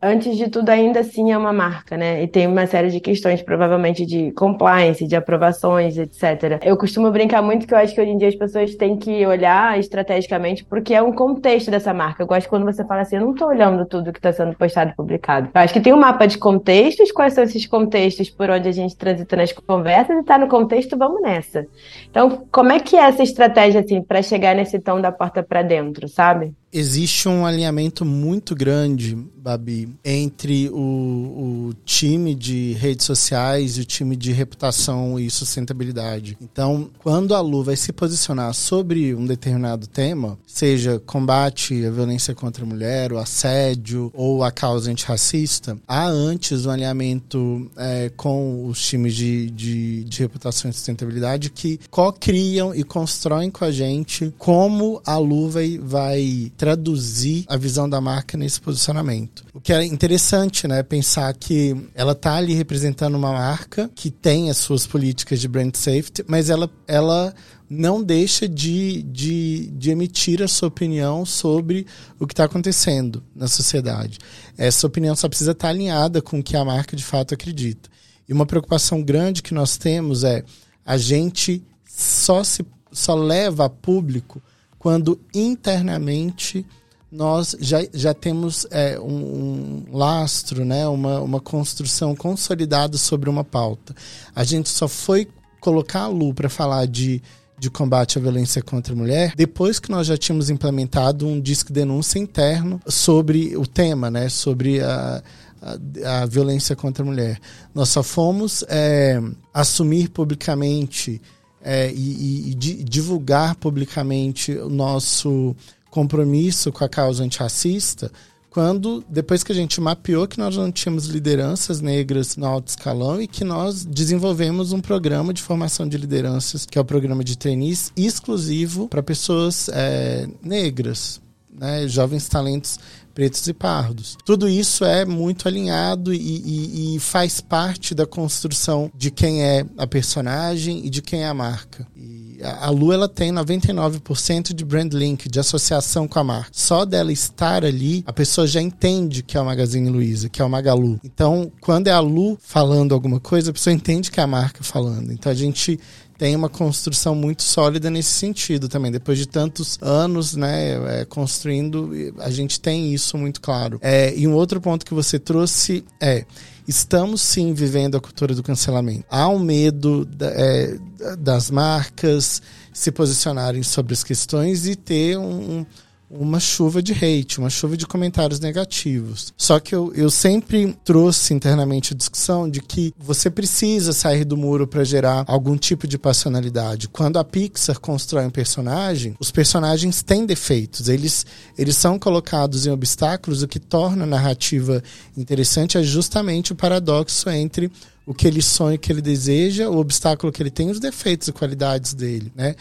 [0.02, 2.22] antes de tudo, ainda assim é uma marca, né?
[2.22, 6.60] E tem uma série de questões, provavelmente de compliance, de aprovações, etc.
[6.62, 9.26] Eu costumo brincar muito que eu acho que hoje em dia as pessoas têm que
[9.26, 12.22] olhar estrategicamente porque é um contexto dessa marca.
[12.22, 14.90] Eu gosto quando você fala assim, eu não estou olhando tudo que está sendo postado
[14.90, 15.48] e publicado.
[15.54, 18.72] Eu acho que tem um mapa de contextos, quais são esses contextos por onde a
[18.72, 21.66] gente transita nas conversas e está no contexto, vamos nessa.
[22.10, 25.62] Então, como é que é essa estratégia, assim, para chegar nesse tom da porta para
[25.62, 26.52] dentro, sabe?
[26.72, 33.84] Existe um alinhamento muito grande, Babi, entre o, o, time de redes sociais e o
[33.84, 36.36] time de reputação e sustentabilidade.
[36.40, 42.34] Então, quando a Lu vai se posicionar sobre um determinado tema, seja combate à violência
[42.34, 48.66] contra a mulher, o assédio ou a causa antirracista, há antes um alinhamento é, com
[48.66, 54.34] os times de, de, de reputação e sustentabilidade que co-criam e constroem com a gente
[54.38, 59.44] como a Lu vai, vai traduzir a visão da marca nesse posicionamento.
[59.52, 60.82] O que é interessante, né?
[60.82, 65.74] Pensar que ela tá ali representando uma marca que tem as suas políticas de brand
[65.74, 67.34] safety, mas ela, ela
[67.68, 71.86] não deixa de, de, de emitir a sua opinião sobre
[72.18, 74.18] o que está acontecendo na sociedade.
[74.56, 77.88] Essa opinião só precisa estar tá alinhada com o que a marca de fato acredita.
[78.28, 80.42] E uma preocupação grande que nós temos é
[80.84, 84.42] a gente só se só leva a público
[84.86, 86.64] quando internamente
[87.10, 93.42] nós já, já temos é, um, um, lastro, né, uma, uma construção consolidada sobre uma
[93.42, 93.96] pauta.
[94.32, 95.26] A gente só foi
[95.58, 97.20] colocar a Lu para falar de,
[97.58, 101.72] de combate à violência contra a mulher depois que nós já tínhamos implementado um disco
[101.72, 105.20] denúncia interno sobre o tema, né, sobre a,
[105.60, 107.40] a, a violência contra a mulher.
[107.74, 109.20] Nós só fomos é,
[109.52, 111.20] assumir publicamente
[111.66, 115.56] é, e, e, divulgar publicamente o nosso
[115.90, 118.12] compromisso com a causa antirracista
[118.48, 123.20] quando, depois que a gente mapeou que nós não tínhamos lideranças negras no alto escalão
[123.20, 127.36] e que nós desenvolvemos um programa de formação de lideranças, que é o programa de
[127.36, 131.20] trainees, exclusivo para pessoas é, negras,
[131.52, 132.78] né, jovens talentos
[133.16, 134.18] pretos e pardos.
[134.26, 139.64] Tudo isso é muito alinhado e, e, e, faz parte da construção de quem é
[139.78, 141.86] a personagem e de quem é a marca.
[141.96, 146.50] E a, a Lu ela tem 99% de brand link, de associação com a marca.
[146.52, 150.44] Só dela estar ali, a pessoa já entende que é o Magazine Luiza, que é
[150.44, 151.00] o Magalu.
[151.02, 154.62] Então, quando é a Lu falando alguma coisa, a pessoa entende que é a marca
[154.62, 155.10] falando.
[155.10, 155.80] Então a gente
[156.18, 158.90] tem uma construção muito sólida nesse sentido também.
[158.90, 163.78] Depois de tantos anos, né, é, construindo, a gente tem isso muito claro.
[163.82, 166.24] É, e um outro ponto que você trouxe é
[166.66, 169.04] estamos sim vivendo a cultura do cancelamento.
[169.08, 170.78] Há um medo da, é,
[171.18, 172.42] das marcas
[172.72, 175.64] se posicionarem sobre as questões e ter um,
[176.10, 179.32] uma chuva de hate, uma chuva de comentários negativos.
[179.36, 184.36] Só que eu, eu sempre trouxe internamente a discussão de que você precisa sair do
[184.36, 186.88] muro para gerar algum tipo de passionalidade.
[186.88, 191.26] Quando a Pixar constrói um personagem, os personagens têm defeitos, eles,
[191.58, 194.82] eles são colocados em obstáculos, o que torna a narrativa
[195.16, 197.70] interessante é justamente o paradoxo entre
[198.06, 201.26] o que ele sonha, o que ele deseja, o obstáculo que ele tem, os defeitos
[201.26, 202.54] e qualidades dele, né?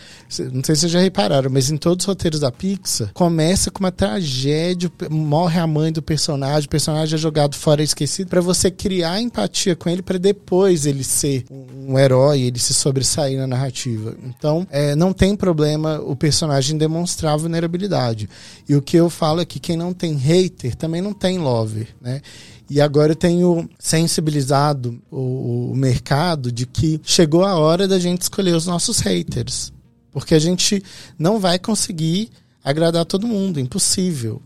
[0.51, 3.79] Não sei se vocês já repararam, mas em todos os roteiros da Pixar, começa com
[3.79, 8.41] uma tragédia, morre a mãe do personagem, o personagem é jogado fora, é esquecido, para
[8.41, 13.45] você criar empatia com ele, para depois ele ser um, herói, ele se sobressair na
[13.45, 14.17] narrativa.
[14.23, 18.27] Então, é, não tem problema o personagem demonstrar vulnerabilidade.
[18.67, 21.89] E o que eu falo é que quem não tem hater também não tem lover,
[22.01, 22.21] né?
[22.69, 28.21] E agora eu tenho sensibilizado o, o mercado de que chegou a hora da gente
[28.21, 29.71] escolher os nossos haters.
[30.11, 30.81] Porque a gente
[31.17, 32.29] não vai conseguir
[32.63, 34.41] agradar todo mundo, impossível.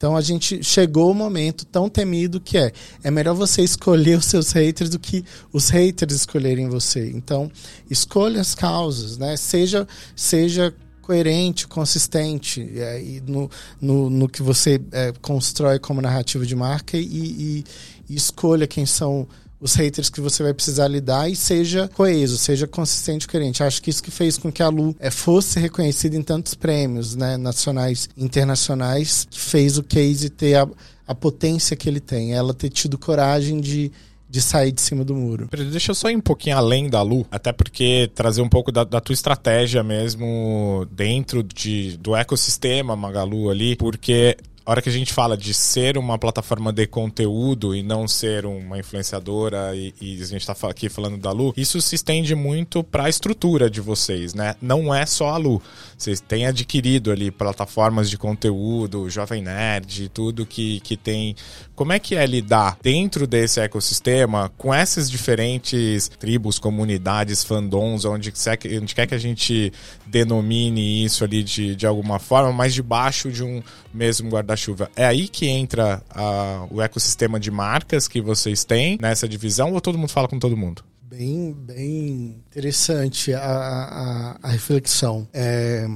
[0.00, 2.72] Então a gente chegou o momento tão temido que é
[3.04, 7.10] é melhor você escolher os seus haters do que os haters escolherem você.
[7.10, 7.50] Então
[7.90, 9.36] escolha as causas, né?
[9.36, 9.86] Seja
[10.16, 10.74] seja
[11.10, 13.50] coerente, consistente é, no,
[13.80, 17.64] no, no, que você é, constrói como narrativa de marca e, e,
[18.08, 19.26] e, escolha quem são
[19.60, 23.60] os haters que você vai precisar lidar e seja coeso, seja consistente e coerente.
[23.60, 27.16] Acho que isso que fez com que a Lu é, fosse reconhecida em tantos prêmios
[27.16, 30.68] né, nacionais e internacionais, que fez o case ter a,
[31.08, 33.90] a potência que ele tem, ela ter tido coragem de
[34.30, 35.48] de sair de cima do muro.
[35.70, 38.84] Deixa eu só ir um pouquinho além da Lu, até porque trazer um pouco da,
[38.84, 44.36] da tua estratégia mesmo dentro de, do ecossistema Magalu ali, porque
[44.70, 48.78] hora que a gente fala de ser uma plataforma de conteúdo e não ser uma
[48.78, 53.04] influenciadora, e, e a gente está aqui falando da Lu, isso se estende muito para
[53.04, 54.54] a estrutura de vocês, né?
[54.62, 55.60] Não é só a Lu.
[55.98, 61.34] Vocês têm adquirido ali plataformas de conteúdo, Jovem Nerd, tudo que, que tem.
[61.74, 68.32] Como é que é lidar dentro desse ecossistema com essas diferentes tribos, comunidades, fandoms, onde,
[68.80, 69.72] onde quer que a gente
[70.06, 73.62] denomine isso ali de, de alguma forma, mas debaixo de um
[73.92, 74.60] mesmo guarda-chuva?
[74.60, 79.72] chuva É aí que entra a, o ecossistema de marcas que vocês têm nessa divisão
[79.72, 80.84] ou todo mundo fala com todo mundo?
[81.02, 85.26] Bem, bem interessante a, a, a reflexão.
[85.32, 85.86] É,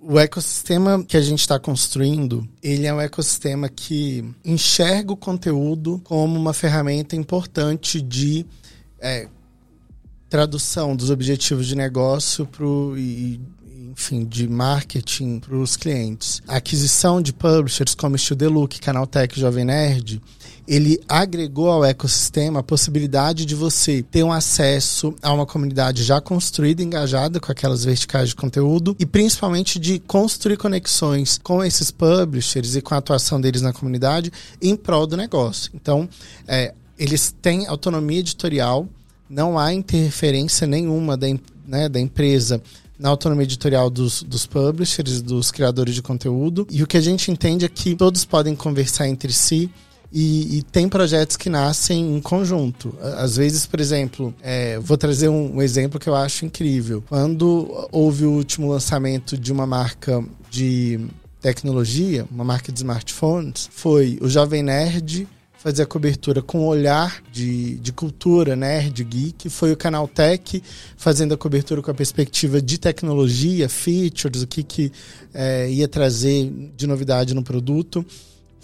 [0.00, 6.00] o ecossistema que a gente está construindo, ele é um ecossistema que enxerga o conteúdo
[6.02, 8.44] como uma ferramenta importante de
[9.00, 9.28] é,
[10.28, 13.40] tradução dos objetivos de negócio pro, e
[13.96, 16.42] enfim, de marketing para os clientes.
[16.48, 20.20] A aquisição de publishers como Estilo Look, Canaltech, Jovem Nerd,
[20.66, 26.20] ele agregou ao ecossistema a possibilidade de você ter um acesso a uma comunidade já
[26.20, 32.74] construída, engajada com aquelas verticais de conteúdo e principalmente de construir conexões com esses publishers
[32.74, 35.70] e com a atuação deles na comunidade em prol do negócio.
[35.74, 36.08] Então,
[36.48, 38.88] é, eles têm autonomia editorial,
[39.28, 41.26] não há interferência nenhuma da,
[41.66, 42.60] né, da empresa
[42.98, 46.66] na autonomia editorial dos, dos publishers, dos criadores de conteúdo.
[46.70, 49.70] E o que a gente entende é que todos podem conversar entre si.
[50.16, 52.94] E, e, tem projetos que nascem em conjunto.
[53.18, 57.02] Às vezes, por exemplo, é, vou trazer um, um, exemplo que eu acho incrível.
[57.08, 61.00] Quando houve o último lançamento de uma marca de
[61.40, 65.26] tecnologia, uma marca de smartphones, foi o Jovem Nerd
[65.64, 69.48] fazer a cobertura com olhar de, de cultura nerd, geek.
[69.48, 70.62] Foi o Canal Tech
[70.94, 74.92] fazendo a cobertura com a perspectiva de tecnologia, features, o que, que
[75.32, 78.04] é, ia trazer de novidade no produto.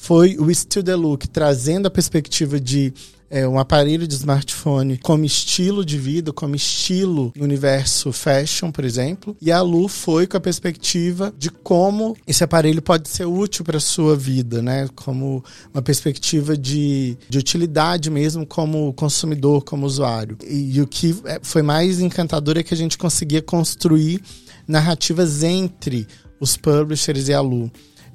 [0.02, 2.90] Foi o Still the Look trazendo a perspectiva de
[3.28, 8.82] é, um aparelho de smartphone como estilo de vida, como estilo no universo fashion, por
[8.82, 9.36] exemplo.
[9.42, 13.78] E a Lu foi com a perspectiva de como esse aparelho pode ser útil para
[13.78, 14.88] sua vida, né?
[14.96, 20.38] Como uma perspectiva de, de utilidade mesmo como consumidor, como usuário.
[20.42, 24.22] E, e o que é, foi mais encantador é que a gente conseguia construir
[24.66, 26.08] narrativas entre
[26.40, 27.70] os publishers e a Lu.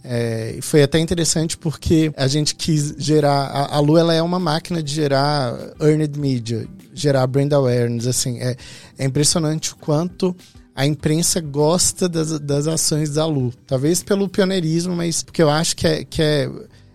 [0.07, 3.45] É, foi até interessante porque a gente quis gerar.
[3.47, 8.05] A, a Lu ela é uma máquina de gerar earned media, gerar brand awareness.
[8.05, 8.55] Assim, é,
[8.99, 10.35] é impressionante o quanto
[10.75, 13.51] a imprensa gosta das, das ações da Lu.
[13.65, 16.51] Talvez pelo pioneirismo, mas porque eu acho que é, que é,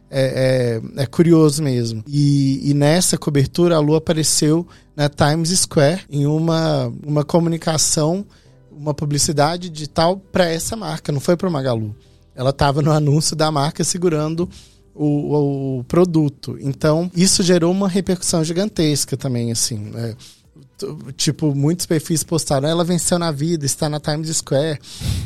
[0.08, 2.04] é, é, é curioso mesmo.
[2.06, 8.24] E, e, nessa cobertura, a Lu apareceu na Times Square em uma, uma comunicação,
[8.70, 11.92] uma publicidade digital para essa marca, não foi para o Magalu
[12.40, 14.48] ela estava no anúncio da marca segurando
[14.94, 16.56] o, o, produto.
[16.58, 19.76] Então, isso gerou uma repercussão gigantesca também, assim.
[19.76, 20.16] Né?
[21.14, 24.80] tipo, muitos perfis postaram, ela venceu na vida, está na Times Square.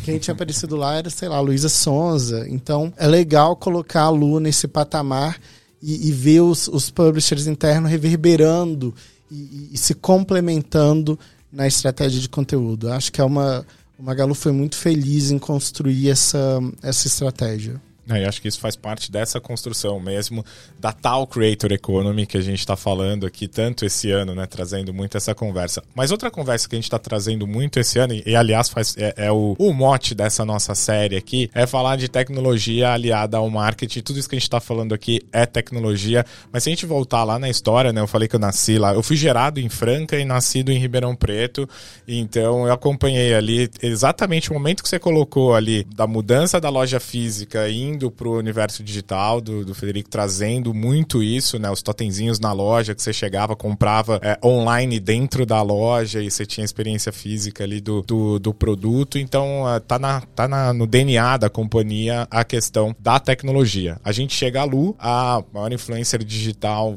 [0.05, 2.49] Quem tinha aparecido lá era, sei lá, Luísa Sonza.
[2.49, 5.39] Então, é legal colocar a Lu nesse patamar
[5.81, 8.93] e, e ver os, os publishers internos reverberando
[9.31, 11.17] e, e, se complementando
[11.53, 12.91] na estratégia de conteúdo.
[12.91, 13.65] Acho que é uma.
[13.99, 17.81] O Magalu foi muito feliz em construir essa, essa estratégia.
[18.11, 20.45] É, eu acho que isso faz parte dessa construção mesmo,
[20.79, 24.47] da tal creator economy que a gente está falando aqui tanto esse ano, né?
[24.47, 25.83] Trazendo muito essa conversa.
[25.95, 28.95] Mas outra conversa que a gente está trazendo muito esse ano, e, e aliás faz,
[28.99, 33.49] é, é o, o, mote dessa nossa série aqui, é falar de tecnologia aliada ao
[33.49, 34.01] marketing.
[34.03, 36.27] Tudo isso que a gente está falando aqui é tecnologia.
[36.53, 38.01] Mas se a gente voltar lá na história, né?
[38.03, 41.17] Eu falei que eu nasci lá, eu fui gerado em Franca e nascido em Ribeirão
[41.17, 41.67] Preto.
[42.07, 47.01] Então eu acompanhei ali exatamente o momento que você colocou ali da mudança da loja
[47.01, 51.71] física em indo para o universo digital do, do, Federico, trazendo muito isso, né?
[51.71, 56.45] Os totemzinhos na loja que você chegava, comprava é, online dentro da loja e você
[56.45, 59.19] tinha experiência física ali do, do, do produto.
[59.19, 63.99] Então, uh, tá, na, tá na, no DNA da companhia a questão da tecnologia.
[64.05, 66.97] A gente chega à Lu, a maior influencer digital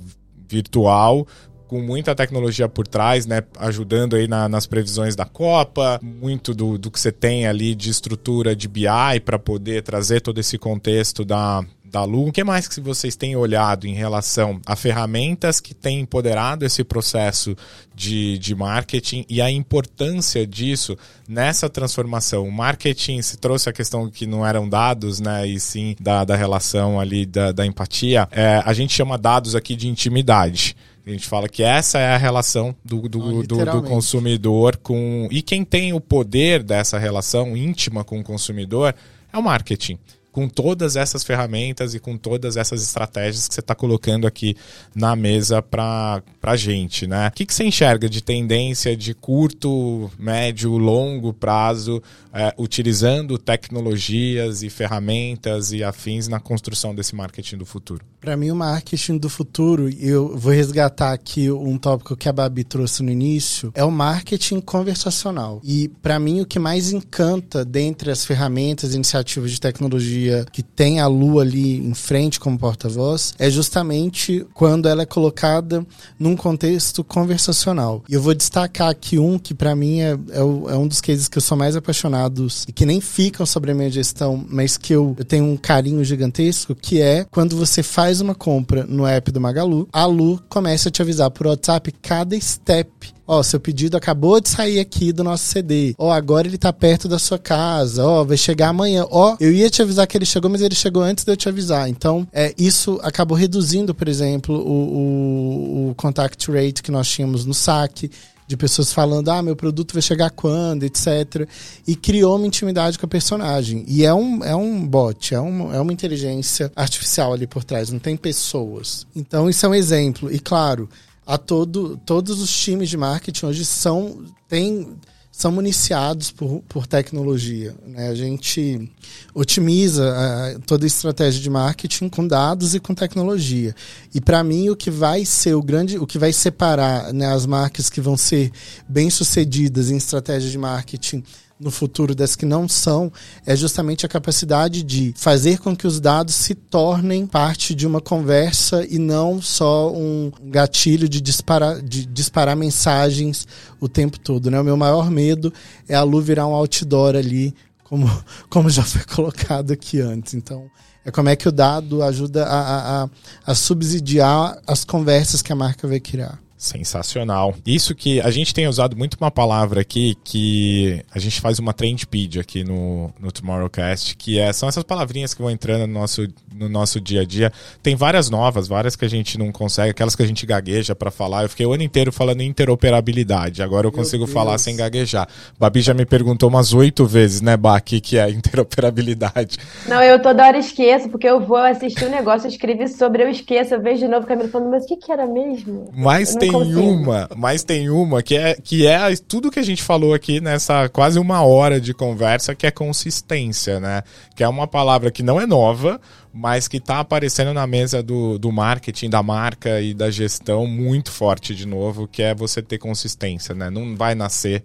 [0.50, 1.28] virtual,
[1.68, 3.44] com muita tecnologia por trás, né?
[3.60, 7.90] Ajudando aí na, nas previsões da Copa, muito do, do que você tem ali de
[7.90, 12.28] estrutura de BI para poder trazer todo esse contexto da, da Lu.
[12.28, 16.84] O que mais que vocês têm olhado em relação a ferramentas que têm empoderado esse
[16.84, 17.56] processo
[17.96, 20.98] de, de marketing e a importância disso
[21.28, 22.48] nessa transformação?
[22.48, 25.48] O marketing se trouxe a questão que não eram dados, né?
[25.48, 28.28] E sim da, da relação ali da, da empatia.
[28.32, 30.76] É, a gente chama dados aqui de intimidade.
[31.08, 35.30] A gente fala que essa é a relação do, do, do, do, consumidor com.
[35.32, 38.94] E quem tem o poder dessa relação íntima com o consumidor
[39.32, 39.98] é o marketing
[40.38, 44.56] com todas essas ferramentas e com todas essas estratégias que você está colocando aqui
[44.94, 47.30] na mesa para a gente, né?
[47.30, 54.62] O que, que você enxerga de tendência de curto, médio, longo prazo, é, utilizando tecnologias
[54.62, 58.06] e ferramentas e afins na construção desse marketing do futuro?
[58.22, 62.64] Para mim, o marketing do futuro, eu vou resgatar aqui um tópico que a Babi
[62.64, 65.60] trouxe no início, é o marketing conversacional.
[65.64, 70.62] E para mim, o que mais encanta dentre as ferramentas e iniciativas de tecnologia que
[70.64, 75.86] tem a Lu ali em frente como porta-voz é justamente quando ela é colocada
[76.20, 78.04] num contexto conversacional.
[78.10, 81.02] E eu vou destacar aqui um que para mim é, é, o, é, um dos
[81.02, 84.78] cases que eu sou mais apaixonados e que nem ficam sobre a minha gestão, mas
[84.78, 89.06] que eu, eu tenho um carinho gigantesco, que é quando você faz uma compra no
[89.06, 93.60] app do Magalu, a Lu começa a te avisar por WhatsApp cada step Ó, seu
[93.60, 95.94] pedido acabou de sair aqui do nosso CD.
[95.98, 98.06] Ó, agora ele tá perto da sua casa.
[98.06, 99.06] Ó, vai chegar amanhã.
[99.12, 101.50] Ó, eu ia te avisar que ele chegou, mas ele chegou antes de eu te
[101.50, 101.90] avisar.
[101.90, 107.46] Então, é, isso acabou reduzindo, por exemplo, o, o, o contact rate que nós tínhamos
[107.46, 108.10] no saque
[108.48, 111.48] de pessoas falando, ah, meu produto vai chegar quando, etc.
[111.86, 113.84] E criou uma intimidade com a personagem.
[113.88, 117.92] E é um, é um bot, é, um, é uma inteligência artificial ali por trás,
[117.92, 119.06] não tem pessoas.
[119.14, 120.32] Então, isso é um exemplo.
[120.32, 120.90] E claro,
[121.28, 124.96] a todo, todos os times de marketing hoje são, tem,
[125.30, 127.76] são municiados por, por tecnologia.
[127.86, 128.08] Né?
[128.08, 128.90] A gente
[129.34, 133.76] otimiza uh, toda a estratégia de marketing com dados e com tecnologia.
[134.16, 137.46] E para mim o que vai ser o grande, o que vai separar né, as
[137.46, 138.50] marcas que vão ser
[138.88, 141.26] bem sucedidas em estratégia de marketing
[141.60, 143.12] no futuro das que não são
[143.46, 148.00] é justamente a capacidade de fazer com que os dados se tornem parte de uma
[148.00, 153.48] conversa e não só um gatilho de disparar, de disparar mensagens
[153.80, 154.52] o tempo todo.
[154.52, 154.60] Né?
[154.60, 155.52] O meu maior medo
[155.88, 157.54] é a Lu virar um outdoor ali,
[157.84, 158.08] como,
[158.50, 160.34] como já foi colocado aqui antes.
[160.36, 160.70] Então,
[161.04, 163.10] é como é que o dado ajuda a, a,
[163.46, 166.40] a subsidiar as conversas que a marca vai criar.
[166.58, 167.54] Sensacional.
[167.64, 171.72] Isso que a gente tem usado muito uma palavra aqui que a gente faz uma
[171.72, 176.28] trendpedia aqui no, no Tomorrowcast, que é, são essas palavrinhas que vão entrando no nosso,
[176.52, 177.54] no nosso dia a dia.
[177.84, 181.12] Tem várias novas, várias que a gente não consegue, aquelas que a gente gagueja para
[181.12, 181.44] falar.
[181.44, 185.30] Eu fiquei o ano inteiro falando interoperabilidade, agora eu consigo falar sem gaguejar.
[185.60, 189.60] Babi já me perguntou umas oito vezes, né, Bah, o que, que é interoperabilidade?
[189.88, 193.30] Não, eu toda hora esqueço, porque eu vou assistir um negócio, eu escrevi sobre, eu
[193.30, 195.92] esqueço, eu vejo de novo o Camilo falando, mas o que, que era mesmo?
[195.96, 199.84] Mas tem tem uma, mas tem uma que é, que é tudo que a gente
[199.84, 204.04] falou aqui nessa quase uma hora de conversa, que é consistência, né?
[204.36, 206.00] Que é uma palavra que não é nova,
[206.34, 211.12] mas que está aparecendo na mesa do, do marketing, da marca e da gestão muito
[211.12, 213.70] forte de novo, que é você ter consistência, né?
[213.70, 214.64] Não vai nascer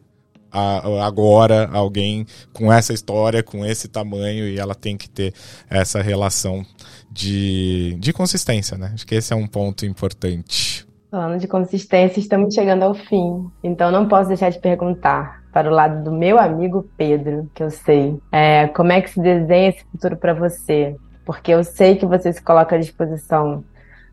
[0.53, 5.33] agora alguém com essa história, com esse tamanho, e ela tem que ter
[5.69, 6.65] essa relação
[7.11, 8.91] de, de consistência, né?
[8.93, 10.87] Acho que esse é um ponto importante.
[11.13, 13.47] Falando de consistência, estamos chegando ao fim.
[13.63, 17.69] Então não posso deixar de perguntar para o lado do meu amigo Pedro, que eu
[17.69, 20.97] sei, é, como é que se desenha esse futuro para você?
[21.27, 23.63] Porque eu sei que você se coloca à disposição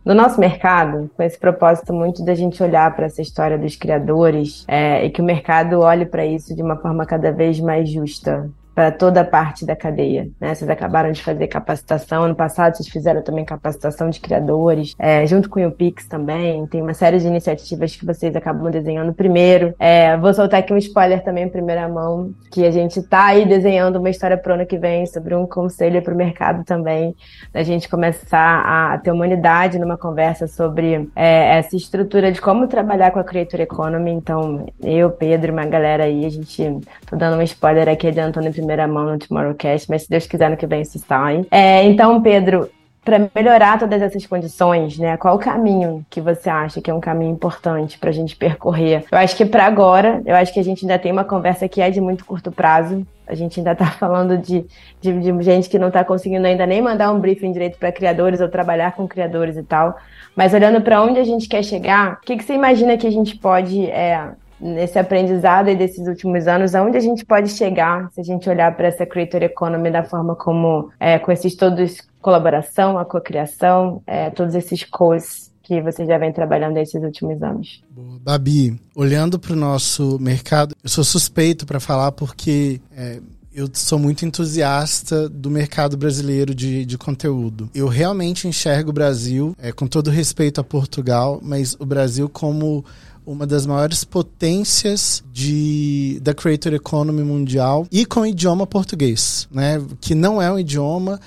[0.04, 4.66] no nosso mercado, com esse propósito muito da gente olhar para essa história dos criadores
[4.68, 8.50] é, e que o mercado olhe para isso de uma forma cada vez mais justa,
[8.74, 10.30] para toda a parte da cadeia.
[10.40, 10.56] Né?
[10.56, 15.50] Vocês acabaram de fazer capacitação, ano passado vocês fizeram também capacitação de criadores, é, junto
[15.50, 19.76] com o Pix também, tem uma série de iniciativas que vocês acabam desenhando primeiro.
[19.78, 23.46] É, vou soltar aqui um spoiler também em primeira mão, que a gente está aí
[23.46, 27.16] desenhando uma história para o ano que vem sobre um conselho para o mercado também,
[27.54, 32.68] da gente começar a ter uma unidade numa conversa sobre é, essa estrutura de como
[32.68, 34.12] trabalhar com a Creator Economy.
[34.12, 38.88] Então, eu, Pedro uma galera aí, a gente, tô dando um spoiler aqui adiantando primeira
[38.88, 41.46] mão no Tomorrowcast, mas se Deus quiser, no que vem isso sai.
[41.50, 42.70] É, então, Pedro,
[43.04, 45.18] para melhorar todas essas condições, né?
[45.18, 49.06] Qual o caminho que você acha que é um caminho importante para a gente percorrer?
[49.12, 51.82] Eu acho que para agora, eu acho que a gente ainda tem uma conversa que
[51.82, 53.06] é de muito curto prazo.
[53.26, 54.66] A gente ainda está falando de,
[55.02, 58.42] de, de, gente que não está conseguindo ainda nem mandar um briefing direito para criadores
[58.42, 59.98] ou trabalhar com criadores e tal.
[60.36, 63.12] Mas olhando para onde a gente quer chegar, o que, que você imagina que a
[63.12, 64.30] gente pode é,
[64.60, 68.76] nesse aprendizado e desses últimos anos, aonde a gente pode chegar se a gente olhar
[68.76, 74.30] para essa creator economy da forma como, é, com esses todos, colaboração, a cocriação, é,
[74.30, 77.84] todos esses cores que vocês já vem trabalhando nesses últimos anos.
[78.24, 83.20] Babi, olhando para o nosso mercado, eu sou suspeito para falar porque é,
[83.54, 87.70] eu sou muito entusiasta do mercado brasileiro de, de conteúdo.
[87.76, 92.86] Eu realmente enxergo o Brasil, é, com todo respeito a Portugal, mas o Brasil como
[93.30, 99.80] uma das maiores potências de, da creator economy mundial e com idioma português, né?
[100.02, 101.20] Que não é um idioma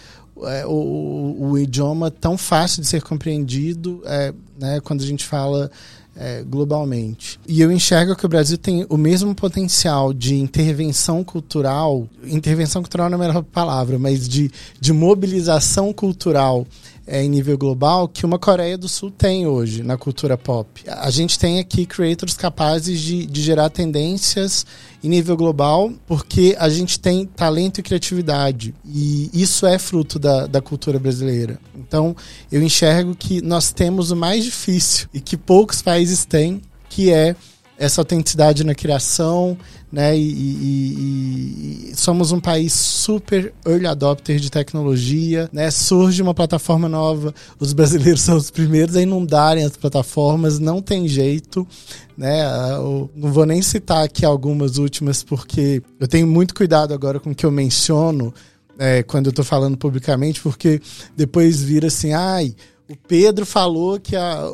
[0.44, 4.80] é, o, o, idioma tão fácil de ser compreendido, é, né?
[4.80, 5.70] Quando a gente fala
[6.16, 7.38] é, globalmente.
[7.46, 13.08] E eu enxergo que o Brasil tem o mesmo potencial de intervenção cultural, intervenção cultural
[13.08, 14.50] não é a melhor palavra, mas de,
[14.80, 16.66] de mobilização cultural
[17.06, 20.82] é, em nível global que uma Coreia do Sul tem hoje na cultura pop.
[20.86, 24.64] A gente tem aqui creators capazes de, de gerar tendências
[25.02, 28.74] em nível global porque a gente tem talento e criatividade.
[28.84, 31.58] E isso é fruto da, da cultura brasileira.
[31.76, 32.14] Então,
[32.50, 37.34] eu enxergo que nós temos o mais difícil e que poucos países têm, que é
[37.78, 39.58] essa autenticidade na criação,
[39.92, 40.16] né?
[40.16, 45.70] E, e, e, somos um país super early adopter de tecnologia, né?
[45.70, 51.06] Surge uma plataforma nova, os brasileiros são os primeiros a inundarem as plataformas, não tem
[51.06, 51.68] jeito,
[52.16, 52.42] né?
[52.72, 57.30] Eu não vou nem citar aqui algumas últimas porque eu tenho muito cuidado agora com
[57.30, 58.32] o que eu menciono
[58.78, 60.80] é, quando eu estou falando publicamente, porque
[61.14, 62.54] depois vira assim, ai,
[62.88, 64.50] o Pedro falou que a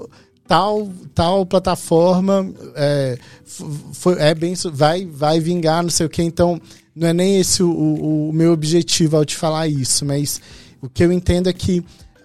[0.48, 3.18] tal tal plataforma é,
[3.92, 6.58] foi, é bem vai vai vingar não sei o que então
[6.96, 10.40] não é nem esse o, o, o, meu objetivo ao te falar isso mas
[10.80, 11.84] o que eu entendo é que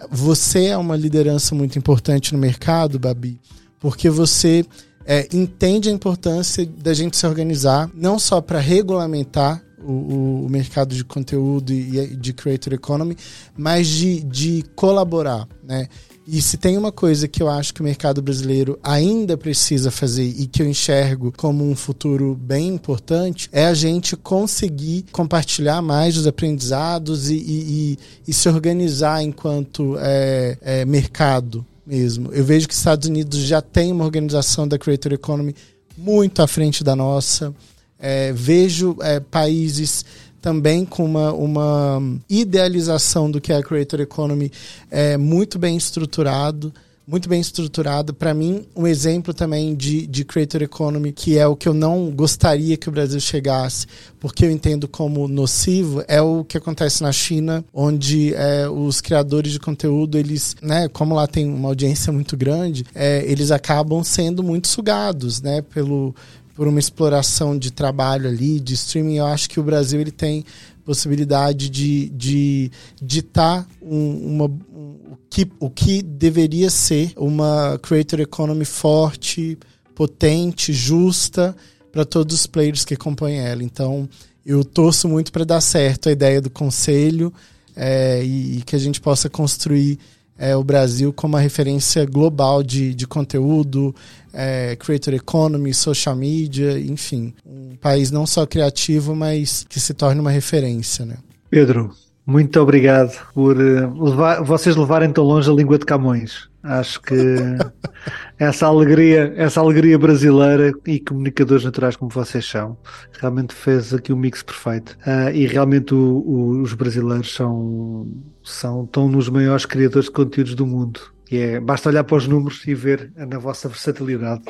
[0.10, 3.38] você é uma liderança muito importante no mercado Babi
[3.78, 4.66] porque você
[5.06, 10.96] é, entende a importância da gente se organizar não só para regulamentar o, o, mercado
[10.96, 13.18] de conteúdo e de creator economy,
[13.58, 15.90] mas de, de colaborar, né?
[16.26, 20.24] E se tem uma coisa que eu acho que o mercado brasileiro ainda precisa fazer
[20.24, 26.16] e que eu enxergo como um futuro bem importante, é a gente conseguir compartilhar mais
[26.16, 32.32] os aprendizados e, e, e se organizar enquanto é, é, mercado mesmo.
[32.32, 35.54] Eu vejo que os Estados Unidos já tem uma organização da Creator Economy
[35.98, 37.54] muito à frente da nossa.
[38.00, 40.06] É, vejo é, países
[40.44, 44.52] também com uma, uma idealização do que é a Creator Economy
[44.92, 46.74] é, muito bem estruturado
[47.06, 48.14] muito bem estruturado.
[48.14, 52.10] Para mim, um exemplo também de, de Creator Economy, que é o que eu não
[52.10, 53.86] gostaria que o Brasil chegasse,
[54.22, 59.52] porque eu entendo como nocivo, é o que acontece na China, onde é, os criadores
[59.52, 64.42] de conteúdo, eles, né, como lá tem uma audiência muito grande, é, eles acabam sendo
[64.42, 66.16] muito sugados, né, pelo,
[66.54, 70.46] por uma exploração de trabalho ali, de streaming, eu acho que o Brasil ele tem
[70.86, 78.20] possibilidade de, de ditar um, uma, um, o, que, o que deveria ser uma creator
[78.20, 79.58] economy forte,
[79.96, 81.56] potente, justa
[81.92, 83.64] para todos os players que acompanham ela.
[83.64, 84.08] Então,
[84.46, 87.34] eu torço muito para dar certo a ideia do conselho
[87.76, 89.98] é, e, e que a gente possa construir
[90.38, 93.96] é, o Brasil como uma referência global de, de conteúdo,
[94.34, 97.34] é, creator economy, social media, enfim.
[97.46, 101.18] Um país não só criativo, mas que se torne uma referência, né?
[101.50, 101.92] Pedro,
[102.26, 106.48] Muito obrigado por uh, levar, vocês levarem tão longe a língua de Camões.
[106.64, 107.16] Acho que
[108.40, 112.78] essa alegria, essa alegria brasileira e comunicadores naturais como vocês são,
[113.20, 114.98] realmente fez aqui o um mix perfeito.
[115.06, 118.08] Uh, e realmente o, o, os brasileiros são,
[118.44, 121.00] são estão nos maiores criadores de conteúdos do mundo.
[121.32, 124.44] E é, basta olhar para os números e ver na vossa versatilidade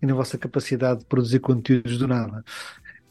[0.00, 2.42] e na vossa capacidade de produzir conteúdos do nada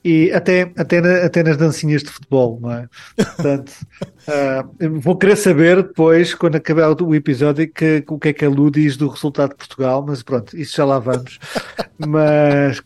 [0.03, 2.89] e até, até, na, até nas dancinhas de futebol, não é?
[3.15, 3.71] Portanto,
[4.27, 8.49] uh, vou querer saber depois, quando acabar o episódio, que, o que é que a
[8.49, 11.37] Lu diz do resultado de Portugal, mas pronto, isso já lá vamos.
[11.97, 12.81] mas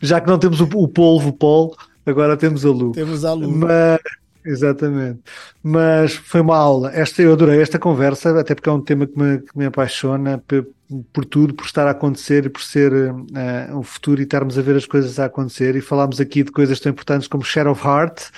[0.00, 2.92] já que não temos o, o polvo Pol, agora temos a Lu.
[2.92, 3.50] Temos a Lu.
[3.50, 3.98] Mas,
[4.44, 5.20] Exatamente.
[5.62, 6.90] Mas foi uma aula.
[6.94, 10.38] Esta, eu adorei esta conversa, até porque é um tema que me, que me apaixona
[10.46, 10.66] por,
[11.12, 14.62] por, tudo, por estar a acontecer e por ser uh, o futuro e estarmos a
[14.62, 15.76] ver as coisas a acontecer.
[15.76, 18.30] E falámos aqui de coisas tão importantes como Share of Heart,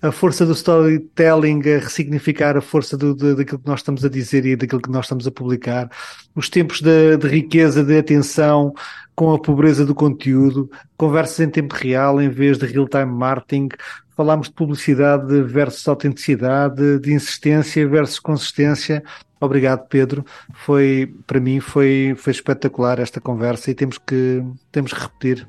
[0.00, 4.08] a força do storytelling a ressignificar a força do, de, daquilo que nós estamos a
[4.08, 5.90] dizer e daquilo que nós estamos a publicar,
[6.34, 8.72] os tempos de, de riqueza, de atenção,
[9.14, 13.68] com a pobreza do conteúdo, conversas em tempo real em vez de real-time marketing,
[14.18, 19.00] falámos de publicidade versus autenticidade, de insistência versus consistência.
[19.40, 20.26] Obrigado, Pedro.
[20.52, 24.42] Foi, para mim, foi, foi espetacular esta conversa e temos que,
[24.72, 25.46] temos que repetir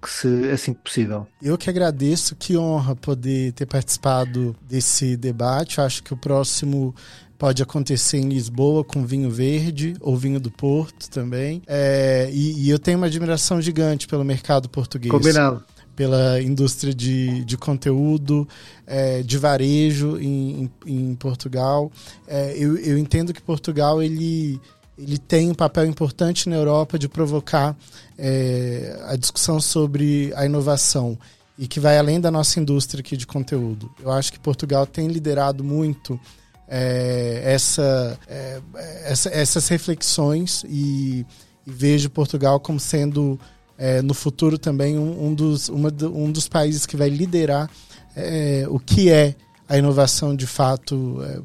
[0.00, 1.26] que se, assim que possível.
[1.42, 5.80] Eu que agradeço, que honra poder ter participado desse debate.
[5.80, 6.94] Acho que o próximo
[7.36, 11.60] pode acontecer em Lisboa com vinho verde ou vinho do Porto também.
[11.66, 15.10] É, e, e, eu tenho uma admiração gigante pelo mercado português.
[15.10, 15.64] Combinado
[15.94, 18.48] pela indústria de, de conteúdo,
[18.86, 21.90] é, de varejo em, em, em Portugal.
[22.26, 24.60] É, eu, eu entendo que Portugal ele,
[24.96, 27.76] ele tem um papel importante na Europa de provocar
[28.18, 31.18] é, a discussão sobre a inovação
[31.58, 33.90] e que vai além da nossa indústria aqui de conteúdo.
[34.00, 36.18] Eu acho que Portugal tem liderado muito
[36.66, 38.60] é, essa, é,
[39.04, 41.26] essa, essas reflexões e,
[41.66, 43.38] e vejo Portugal como sendo
[43.76, 47.70] é, no futuro também um, um, dos, uma, um dos países que vai liderar
[48.14, 49.34] é, o que é
[49.68, 51.40] a inovação de fato é,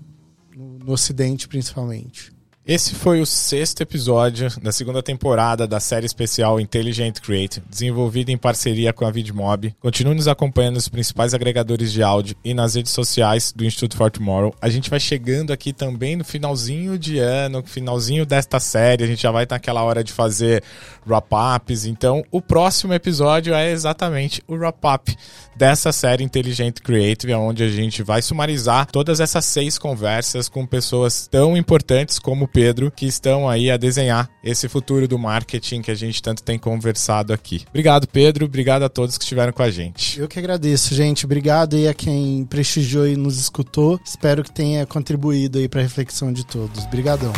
[0.56, 2.32] no, no Ocidente, principalmente.
[2.68, 8.38] Esse foi o sexto episódio da segunda temporada da série especial Intelligent Create, desenvolvida em
[8.38, 9.74] parceria com a Vidmob.
[9.80, 14.12] Continue nos acompanhando nos principais agregadores de áudio e nas redes sociais do Instituto for
[14.12, 14.54] Tomorrow.
[14.62, 19.06] A gente vai chegando aqui também no finalzinho de ano, finalzinho desta série.
[19.06, 20.62] A gente já vai estar naquela hora de fazer
[21.08, 21.86] wrap-ups.
[21.86, 25.16] Então, o próximo episódio é exatamente o wrap-up
[25.56, 31.28] dessa série Intelligent Creative, onde a gente vai sumarizar todas essas seis conversas com pessoas
[31.28, 35.96] tão importantes como Pedro, que estão aí a desenhar esse futuro do marketing que a
[35.96, 37.64] gente tanto tem conversado aqui.
[37.70, 38.46] Obrigado, Pedro.
[38.46, 40.20] Obrigado a todos que estiveram com a gente.
[40.20, 41.24] Eu que agradeço, gente.
[41.24, 44.00] Obrigado aí a quem prestigiou e nos escutou.
[44.04, 46.84] Espero que tenha contribuído aí para a reflexão de todos.
[46.86, 47.32] Obrigadão.